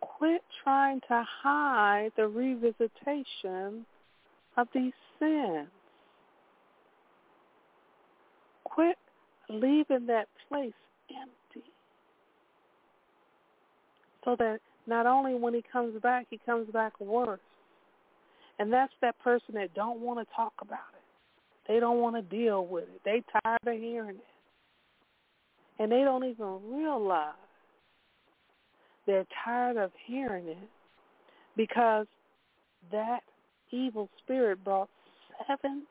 [0.00, 3.84] Quit trying to hide the revisitation
[4.56, 5.68] of these sins.
[8.64, 8.96] Quit
[9.48, 10.72] leaving that place
[11.10, 11.66] empty
[14.24, 17.40] so that not only when he comes back, he comes back worse.
[18.58, 21.01] And that's that person that don't want to talk about it.
[21.68, 23.00] They don't want to deal with it.
[23.04, 24.24] They tired of hearing it.
[25.78, 27.34] And they don't even realize
[29.06, 30.68] they're tired of hearing it
[31.56, 32.06] because
[32.90, 33.20] that
[33.70, 34.88] evil spirit brought
[35.46, 35.84] seven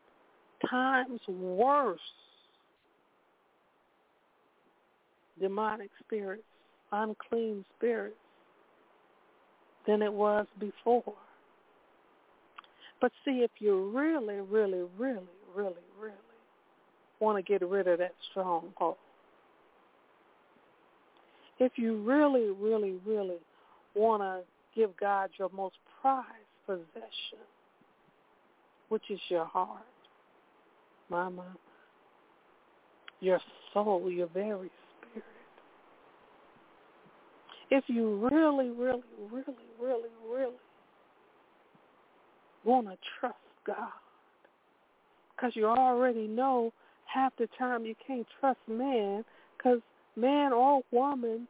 [0.69, 1.99] times worse
[5.39, 6.43] demonic spirits,
[6.91, 8.15] unclean spirits
[9.87, 11.15] than it was before.
[13.01, 15.23] But see, if you really, really, really,
[15.55, 16.15] really, really
[17.19, 18.95] want to get rid of that stronghold,
[21.59, 23.37] if you really, really, really
[23.95, 24.41] want to
[24.75, 26.27] give God your most prized
[26.65, 27.43] possession,
[28.89, 29.83] which is your heart,
[31.09, 31.45] mama,
[33.19, 33.39] your
[33.73, 35.25] soul, your very spirit.
[37.69, 39.43] if you really, really, really,
[39.79, 40.53] really, really
[42.63, 43.35] want to trust
[43.65, 44.00] God,
[45.41, 46.71] because you already know
[47.05, 49.23] half the time you can't trust man
[49.57, 49.79] because
[50.15, 51.47] man or woman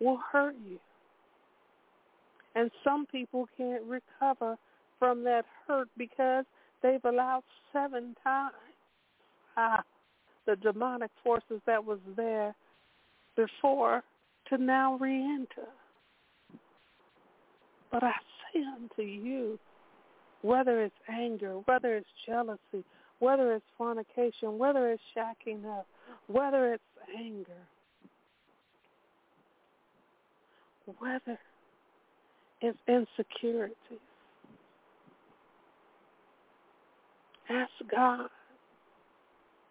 [0.00, 0.78] will hurt you.
[2.54, 4.56] And some people can't recover
[4.98, 6.44] from that hurt because
[6.82, 7.42] they've allowed
[7.72, 8.54] seven times
[9.56, 9.82] ah,
[10.46, 12.54] the demonic forces that was there
[13.36, 14.02] before
[14.48, 15.68] to now re-enter.
[17.92, 18.12] But I
[18.54, 19.58] say unto you,
[20.42, 22.84] whether it's anger, whether it's jealousy,
[23.18, 25.86] whether it's fornication, whether it's shacking up,
[26.26, 26.82] whether it's
[27.16, 27.66] anger,
[30.98, 31.38] whether
[32.60, 33.76] it's insecurities,
[37.48, 38.28] ask God,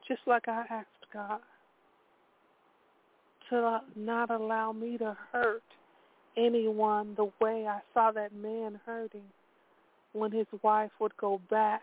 [0.07, 1.39] just like I asked God
[3.49, 5.63] to not allow me to hurt
[6.37, 9.23] anyone the way I saw that man hurting
[10.15, 11.81] when his wife would go back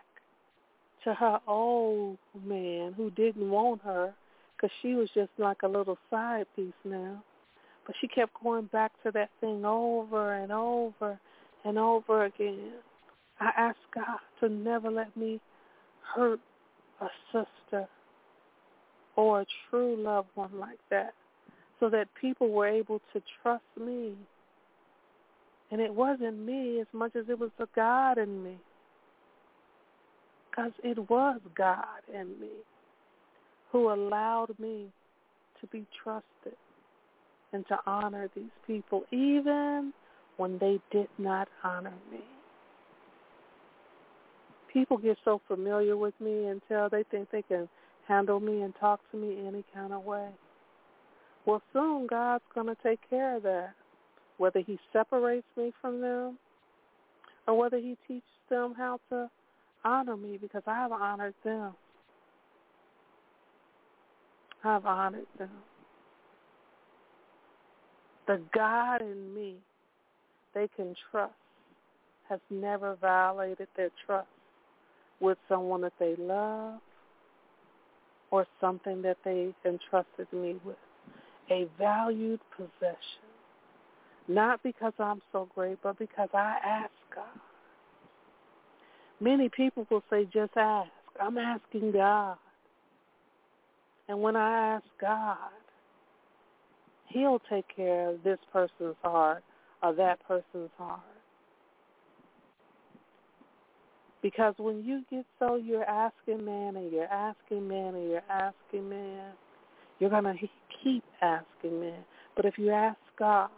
[1.03, 4.13] to her old man who didn't want her
[4.55, 7.23] because she was just like a little side piece now.
[7.85, 11.19] But she kept going back to that thing over and over
[11.65, 12.71] and over again.
[13.39, 15.39] I asked God to never let me
[16.15, 16.39] hurt
[17.01, 17.87] a sister
[19.15, 21.13] or a true loved one like that
[21.79, 24.13] so that people were able to trust me.
[25.71, 28.57] And it wasn't me as much as it was the God in me.
[30.49, 32.49] Because it was God in me
[33.71, 34.87] who allowed me
[35.59, 36.57] to be trusted
[37.53, 39.93] and to honor these people even
[40.37, 42.19] when they did not honor me.
[44.71, 47.69] People get so familiar with me until they think they can
[48.07, 50.29] handle me and talk to me any kind of way.
[51.45, 53.73] Well, soon God's going to take care of that,
[54.37, 56.37] whether he separates me from them
[57.47, 59.29] or whether he teaches them how to
[59.83, 61.73] honor me because I have honored them.
[64.63, 65.49] I have honored them.
[68.27, 69.55] The God in me
[70.53, 71.33] they can trust
[72.29, 74.27] has never violated their trust
[75.19, 76.79] with someone that they love
[78.31, 80.77] or something that they entrusted me with
[81.51, 83.22] a valued possession.
[84.27, 87.25] Not because I'm so great, but because I ask God.
[89.19, 90.89] Many people will say, just ask.
[91.21, 92.37] I'm asking God.
[94.07, 95.37] And when I ask God,
[97.07, 99.43] he'll take care of this person's heart
[99.81, 101.01] or that person's heart.
[104.21, 108.89] Because when you get so you're asking man and you're asking man and you're asking
[108.89, 109.33] man,
[109.99, 110.47] you're going to
[110.81, 112.03] keep asking man.
[112.35, 113.49] But if you ask God,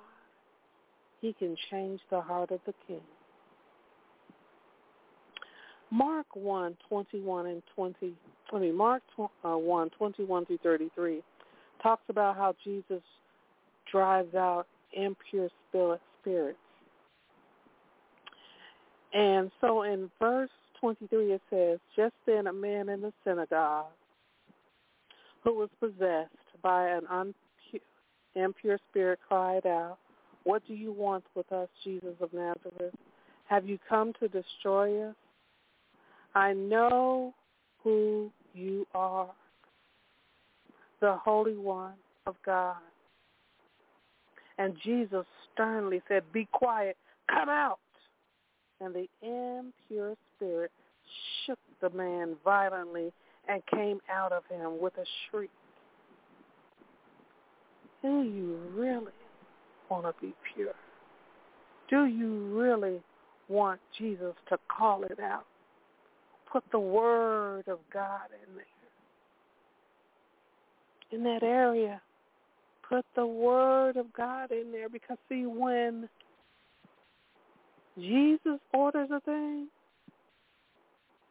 [1.26, 3.02] he can change the heart of the king.
[5.92, 8.14] Mark 1, 21 and 20,
[8.54, 11.24] I mean, Mark uh, 1, 21 through 33
[11.82, 13.02] talks about how Jesus
[13.92, 15.50] drives out impure
[16.22, 16.58] spirits.
[19.14, 20.50] And so in verse
[20.80, 23.86] 23 it says, Just then a man in the synagogue
[25.44, 26.30] who was possessed
[26.62, 27.34] by an
[28.36, 29.98] impure spirit cried out,
[30.46, 32.94] What do you want with us, Jesus of Nazareth?
[33.46, 35.16] Have you come to destroy us?
[36.36, 37.34] I know
[37.84, 39.32] who you are,
[41.02, 41.94] the Holy One
[42.28, 42.78] of God.
[44.58, 46.96] And Jesus sternly said, Be quiet,
[47.30, 47.80] come out.
[48.80, 50.72] And the impure spirit
[51.46, 53.12] shook the man violently
[53.48, 55.50] and came out of him with a shriek.
[58.02, 59.12] Do you really
[59.90, 60.74] want to be pure?
[61.90, 63.02] Do you really
[63.48, 65.46] want Jesus to call it out?
[66.52, 68.66] Put the word of God in there.
[71.12, 72.02] In that area,
[72.88, 76.10] put the word of God in there because see when
[77.98, 79.68] Jesus orders a thing,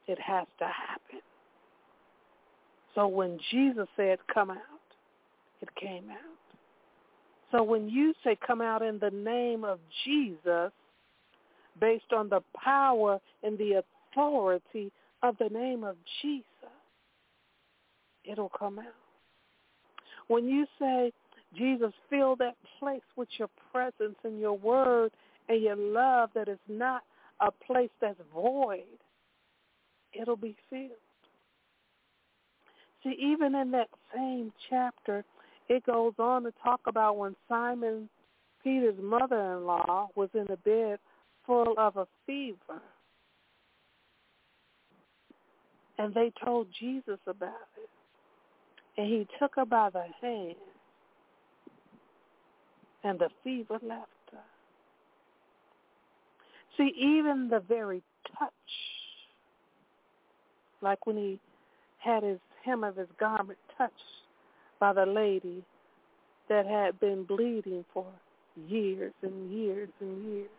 [0.06, 1.20] it has to happen.
[2.94, 4.58] So when Jesus said come out,
[5.60, 6.33] it came out.
[7.50, 10.72] So when you say come out in the name of Jesus,
[11.80, 13.82] based on the power and the
[14.12, 14.92] authority
[15.22, 16.44] of the name of Jesus,
[18.24, 18.84] it'll come out.
[20.28, 21.12] When you say,
[21.56, 25.12] Jesus, fill that place with your presence and your word
[25.48, 27.02] and your love that is not
[27.40, 28.84] a place that's void,
[30.12, 30.90] it'll be filled.
[33.02, 35.24] See, even in that same chapter,
[35.68, 38.08] it goes on to talk about when Simon
[38.62, 40.98] Peter's mother-in-law was in a bed
[41.46, 42.80] full of a fever.
[45.98, 47.88] And they told Jesus about it.
[48.96, 50.56] And he took her by the hand.
[53.04, 54.38] And the fever left her.
[56.76, 58.02] See, even the very
[58.38, 58.50] touch,
[60.80, 61.38] like when he
[61.98, 63.92] had his hem of his garment touched
[64.84, 65.64] by the lady
[66.50, 68.04] that had been bleeding for
[68.68, 70.50] years and years and years.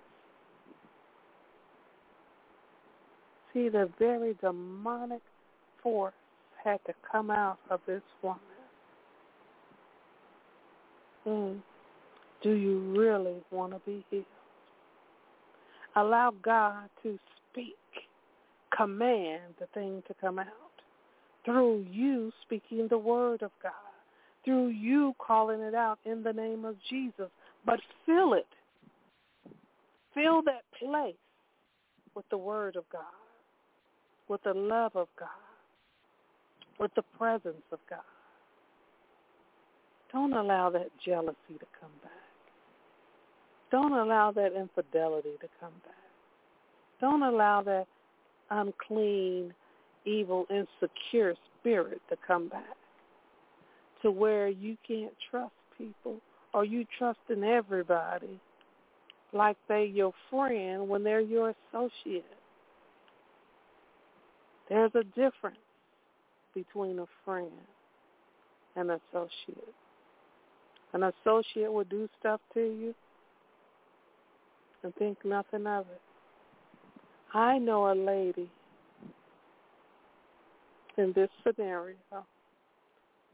[3.54, 5.22] See, the very demonic
[5.84, 6.16] force
[6.64, 8.40] had to come out of this woman.
[11.28, 11.60] Mm.
[12.42, 14.26] Do you really want to be healed?
[15.96, 17.20] Allow God to
[17.52, 17.76] speak.
[18.76, 20.48] Command the thing to come out
[21.46, 23.72] through you speaking the word of God,
[24.46, 27.30] through you calling it out in the name of Jesus.
[27.66, 28.48] But fill it.
[30.14, 31.16] Fill that place
[32.16, 33.02] with the word of God,
[34.30, 35.28] with the love of God,
[36.80, 38.00] with the presence of God.
[40.14, 42.12] Don't allow that jealousy to come back.
[43.72, 45.96] Don't allow that infidelity to come back.
[47.02, 47.88] Don't allow that
[48.52, 49.54] unclean
[50.06, 52.78] evil, insecure spirit to come back
[54.06, 56.18] to where you can't trust people
[56.53, 58.39] or you trust in everybody
[59.34, 62.24] like they your friend when they're your associate.
[64.70, 65.58] There's a difference
[66.53, 67.49] between a friend
[68.76, 69.74] and associate.
[70.93, 72.93] An associate will do stuff to you
[74.84, 76.01] and think nothing of it.
[77.34, 78.51] I know a lady
[80.95, 81.95] in this scenario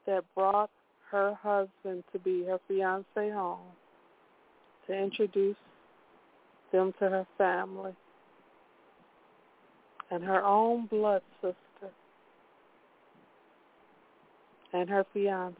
[0.06, 0.70] that brought
[1.10, 3.60] her husband to be her fiance home
[4.88, 5.58] to introduce
[6.72, 7.94] them to her family
[10.10, 11.56] and her own blood sister
[14.74, 15.58] and her fiance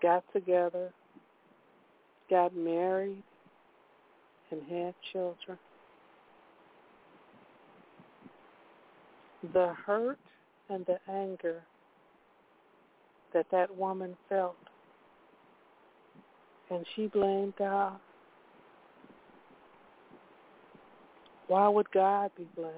[0.00, 0.92] got together,
[2.30, 3.22] got married,
[4.50, 5.58] and had children.
[9.52, 10.18] the hurt
[10.68, 11.62] and the anger
[13.32, 14.56] that that woman felt.
[16.70, 17.98] And she blamed God.
[21.46, 22.74] Why would God be blamed?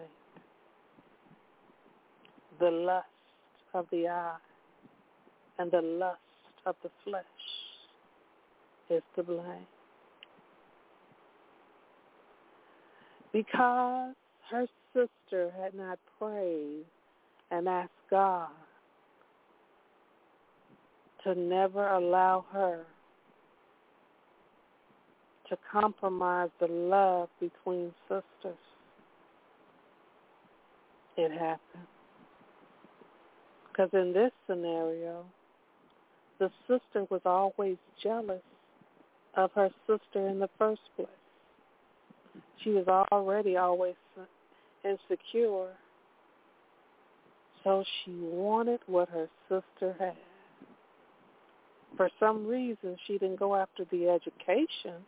[2.61, 3.07] The lust
[3.75, 4.37] of the eye
[5.59, 6.19] and the lust
[6.67, 7.25] of the flesh
[8.89, 9.67] is to blame.
[13.33, 14.15] Because
[14.51, 16.85] her sister had not prayed
[17.51, 18.49] and asked God
[21.25, 22.85] to never allow her
[25.49, 28.59] to compromise the love between sisters.
[31.17, 31.87] It happened.
[33.69, 35.25] Because in this scenario,
[36.39, 38.43] the sister was always jealous
[39.37, 41.09] of her sister in the first place.
[42.63, 43.95] She was already always
[44.85, 45.69] insecure.
[47.65, 50.15] So she wanted what her sister had.
[51.97, 55.05] For some reason, she didn't go after the education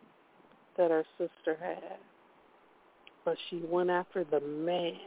[0.77, 1.97] that her sister had,
[3.25, 4.97] but she went after the man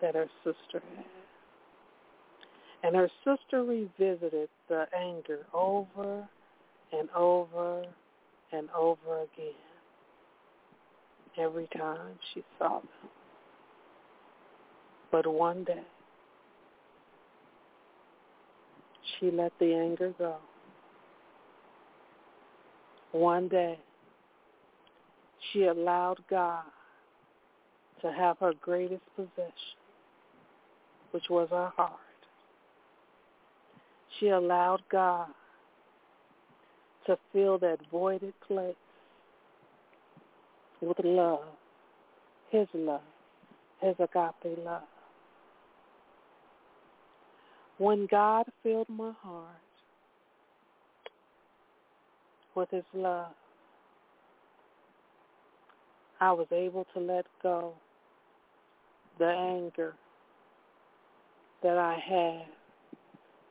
[0.00, 1.04] that her sister had.
[2.82, 6.28] And her sister revisited the anger over
[6.92, 7.84] and over
[8.52, 9.54] and over again
[11.38, 13.10] every time she saw them.
[15.10, 15.82] But one day,
[19.18, 20.36] she let the anger go.
[23.12, 23.78] One day,
[25.52, 26.64] she allowed God
[28.02, 29.78] to have her greatest possession,
[31.12, 31.92] which was her heart.
[34.18, 35.28] She allowed God
[37.06, 38.74] to fill that voided place
[40.80, 41.44] with love,
[42.50, 43.00] his love,
[43.80, 44.82] his agape love.
[47.78, 49.46] When God filled my heart
[52.54, 53.32] with his love,
[56.20, 57.72] I was able to let go
[59.18, 59.94] the anger
[61.62, 62.46] that I had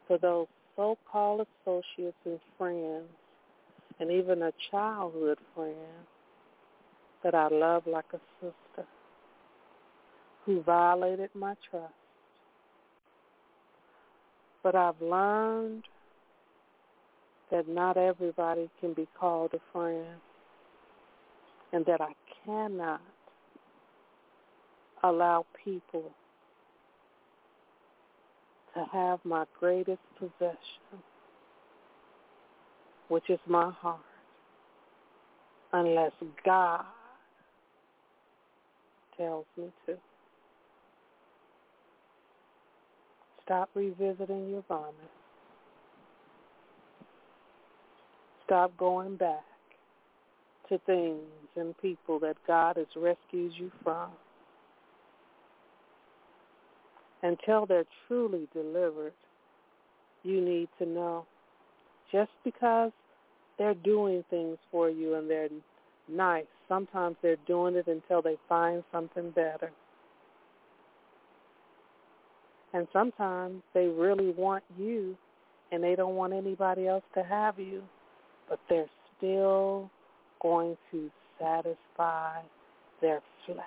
[0.07, 3.07] for those so-called associates and friends
[3.99, 5.75] and even a childhood friend
[7.23, 8.88] that I love like a sister
[10.45, 11.93] who violated my trust.
[14.68, 15.86] But I've learned
[17.51, 20.20] that not everybody can be called a friend
[21.72, 22.11] and that I
[22.45, 22.99] cannot
[25.03, 26.11] allow people
[28.74, 30.57] to have my greatest possession,
[33.07, 34.01] which is my heart,
[35.72, 36.11] unless
[36.43, 36.84] God
[39.15, 39.93] tells me to.
[43.48, 44.93] Stop revisiting your vomit.
[48.45, 49.45] Stop going back
[50.68, 51.22] to things
[51.56, 54.10] and people that God has rescued you from
[57.24, 59.14] until they're truly delivered,
[60.24, 61.26] you need to know
[62.12, 62.91] just because
[63.58, 65.48] they're doing things for you and they're
[66.10, 69.72] nice, sometimes they're doing it until they find something better.
[72.74, 75.15] And sometimes they really want you
[75.72, 77.82] and they don't want anybody else to have you,
[78.49, 79.89] but they're still
[80.41, 81.09] going to
[81.39, 82.41] satisfy
[83.01, 83.57] their flesh.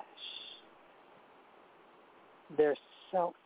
[2.57, 2.77] They're
[3.11, 3.37] selfish.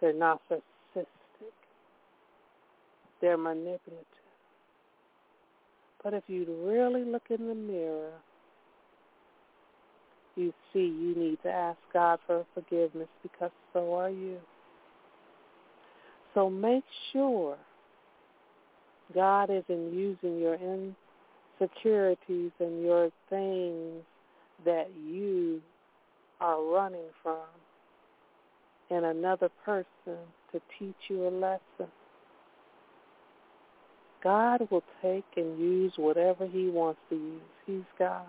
[0.00, 1.06] They're narcissistic.
[3.20, 4.04] They're manipulative.
[6.02, 8.12] But if you really look in the mirror,
[10.36, 14.38] you see you need to ask God for forgiveness because so are you.
[16.34, 17.56] So make sure
[19.14, 20.56] God isn't using your
[21.60, 24.02] insecurities and your things
[24.64, 25.62] that you
[26.40, 27.38] are running from
[28.90, 30.18] and another person
[30.52, 31.90] to teach you a lesson.
[34.22, 37.40] God will take and use whatever he wants to use.
[37.66, 38.26] He's God.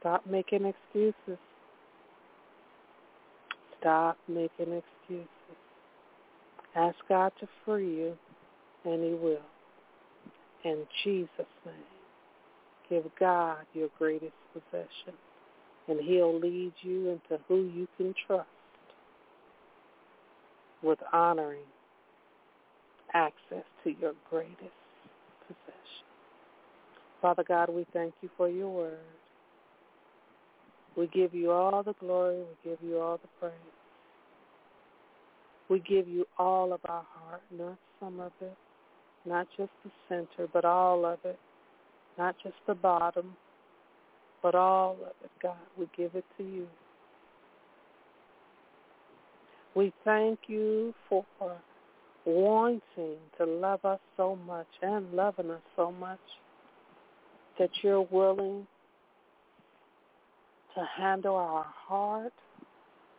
[0.00, 1.38] Stop making excuses.
[3.80, 5.28] Stop making excuses.
[6.76, 8.18] Ask God to free you,
[8.84, 9.38] and he will.
[10.64, 11.28] In Jesus'
[11.64, 11.74] name,
[12.88, 15.18] give God your greatest possession,
[15.88, 18.48] and he'll lead you into who you can trust
[20.82, 21.62] with honoring
[23.14, 24.58] access to your greatest
[25.46, 26.06] possession.
[27.22, 28.98] Father God, we thank you for your word.
[30.98, 32.38] We give you all the glory.
[32.38, 33.52] We give you all the praise.
[35.68, 38.56] We give you all of our heart, not some of it,
[39.24, 41.38] not just the center, but all of it,
[42.18, 43.36] not just the bottom,
[44.42, 45.56] but all of it, God.
[45.78, 46.66] We give it to you.
[49.76, 51.24] We thank you for
[52.24, 56.18] wanting to love us so much and loving us so much
[57.60, 58.66] that you're willing
[60.78, 62.32] to handle our heart,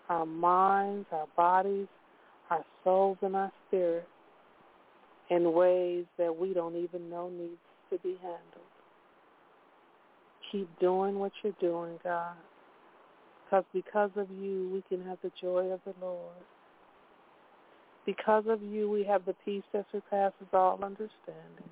[0.07, 1.88] our minds, our bodies,
[2.49, 4.07] our souls, and our spirit
[5.30, 8.70] in ways that we don't even know needs to be handled.
[10.51, 12.36] Keep doing what you're doing, God.
[13.45, 16.36] Because because of you, we can have the joy of the Lord.
[18.05, 21.70] Because of you, we have the peace that surpasses all understanding.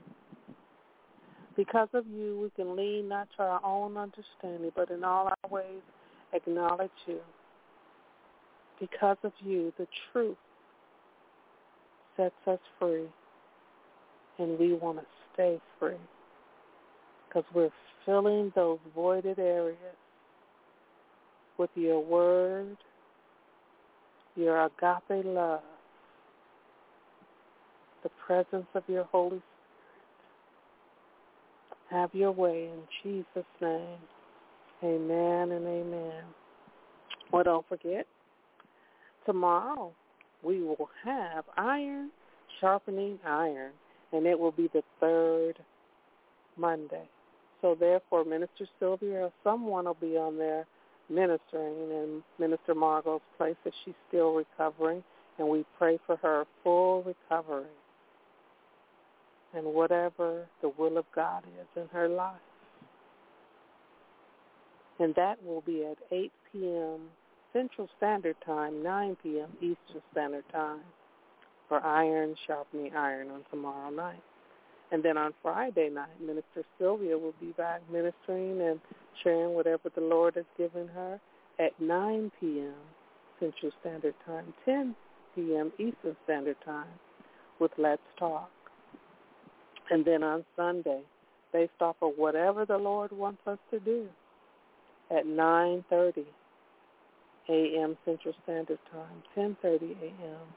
[1.57, 5.49] Because of you, we can lean not to our own understanding, but in all our
[5.49, 5.81] ways
[6.31, 7.19] acknowledge you.
[8.79, 10.37] Because of you, the truth
[12.15, 13.07] sets us free,
[14.37, 15.95] and we want to stay free
[17.27, 17.69] because we're
[18.05, 19.77] filling those voided areas
[21.57, 22.77] with your word,
[24.35, 25.61] your agape love,
[28.03, 29.56] the presence of your Holy Spirit.
[31.89, 33.99] Have your way in Jesus' name.
[34.83, 36.23] Amen and amen.
[37.31, 38.05] Well, don't forget,
[39.25, 39.93] tomorrow
[40.43, 42.11] we will have iron
[42.59, 43.71] sharpening iron,
[44.11, 45.57] and it will be the third
[46.57, 47.07] Monday.
[47.61, 50.65] So therefore, Minister Sylvia or someone will be on there
[51.09, 55.03] ministering in Minister Margot's place as she's still recovering,
[55.39, 57.65] and we pray for her full recovery
[59.53, 62.35] and whatever the will of God is in her life.
[64.99, 66.99] And that will be at 8 p.m.
[67.53, 69.49] Central Standard Time, 9 p.m.
[69.57, 70.81] Eastern Standard Time
[71.67, 74.21] for Iron Sharpening Iron on tomorrow night.
[74.91, 78.79] And then on Friday night, Minister Sylvia will be back ministering and
[79.23, 81.19] sharing whatever the Lord has given her
[81.59, 82.73] at 9 p.m.
[83.39, 84.95] Central Standard Time, 10
[85.35, 85.71] p.m.
[85.77, 86.87] Eastern Standard Time
[87.59, 88.49] with Let's Talk.
[89.89, 91.01] And then on Sunday,
[91.53, 94.07] based off of whatever the Lord wants us to do,
[95.09, 96.25] at 9.30
[97.49, 97.97] a.m.
[98.03, 100.47] Central Standard Time, 10.30 a.m.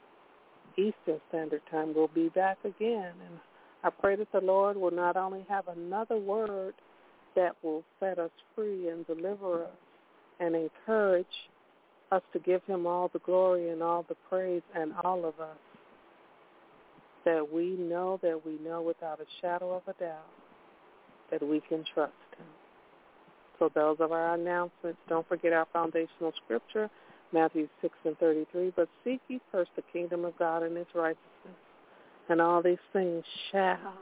[0.77, 3.13] Eastern Standard Time, we'll be back again.
[3.27, 3.39] And
[3.83, 6.73] I pray that the Lord will not only have another word
[7.35, 9.69] that will set us free and deliver us
[10.39, 11.25] and encourage
[12.11, 15.57] us to give him all the glory and all the praise and all of us,
[17.25, 20.25] that we know that we know without a shadow of a doubt
[21.29, 22.45] that we can trust him.
[23.59, 24.99] So those are our announcements.
[25.07, 26.89] Don't forget our foundational scripture,
[27.31, 28.73] Matthew 6 and 33.
[28.75, 31.59] But seek ye first the kingdom of God and his righteousness,
[32.29, 33.93] and all these things shall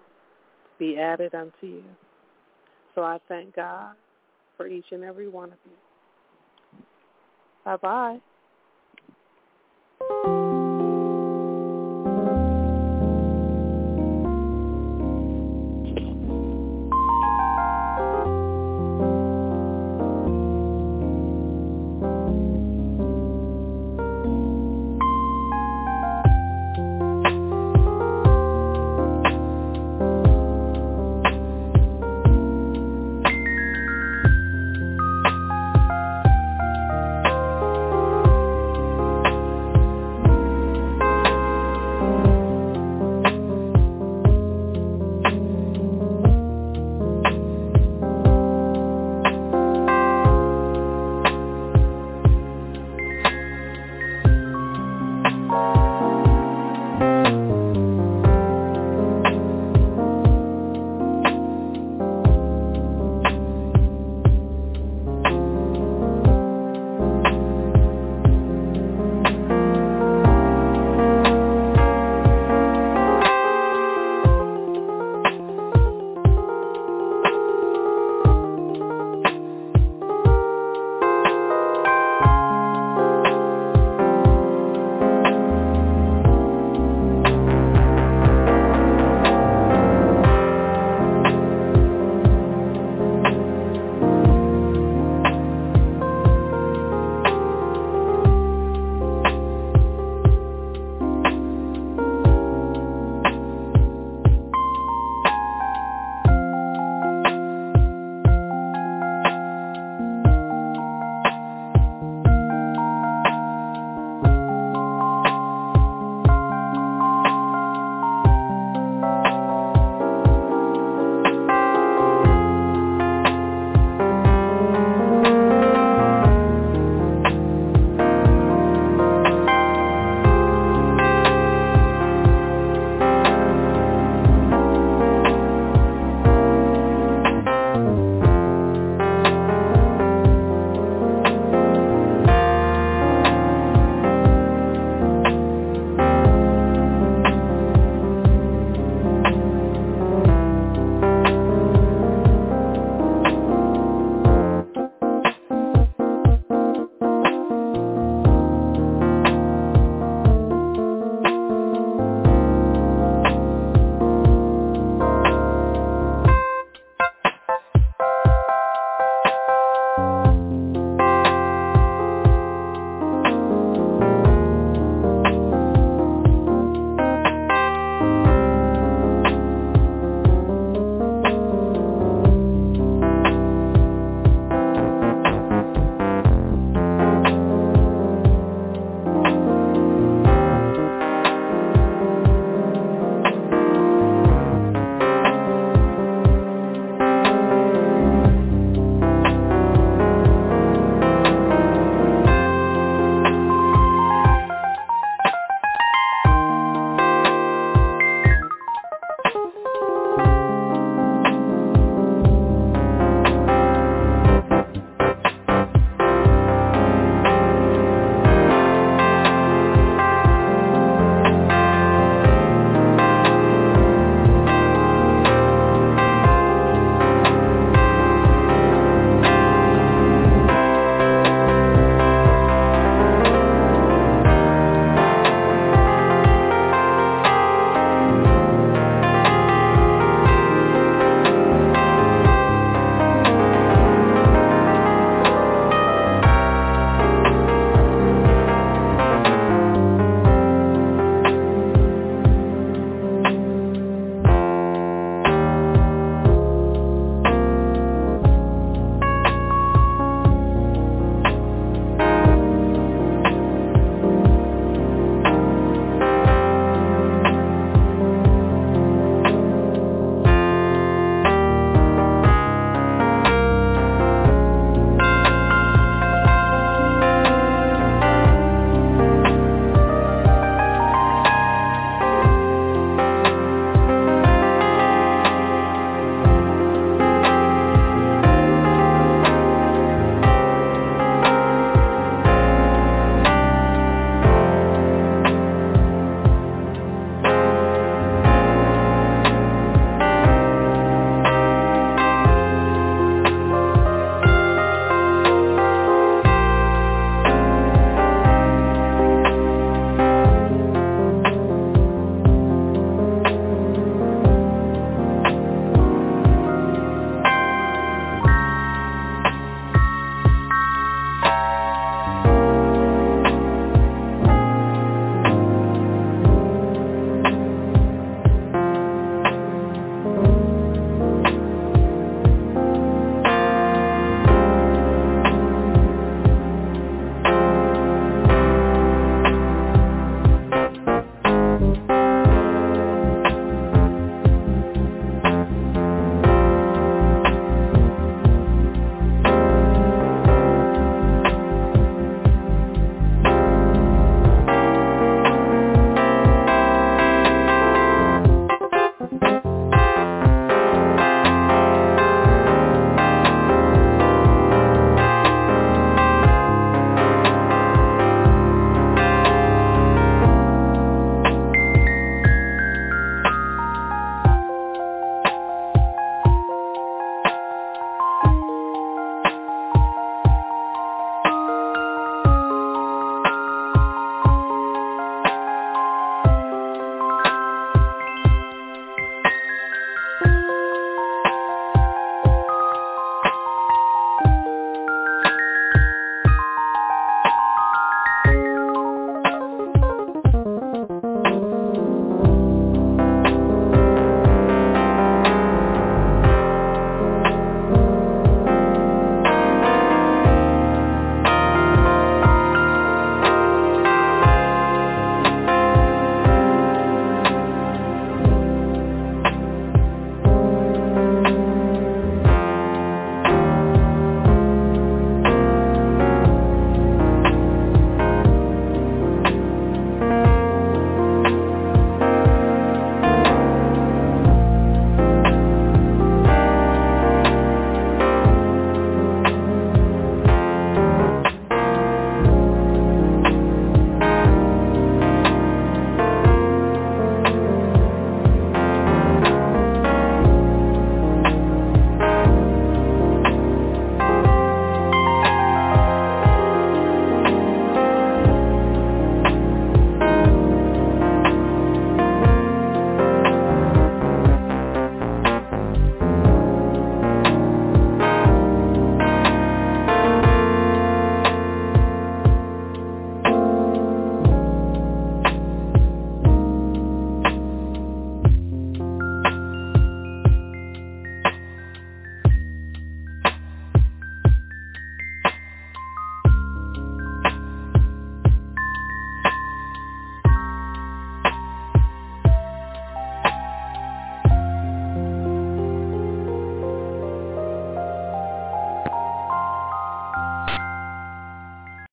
[0.78, 1.84] be added unto you.
[2.95, 3.95] So I thank God
[4.57, 5.72] for each and every one of you.
[7.65, 8.20] Bye-bye.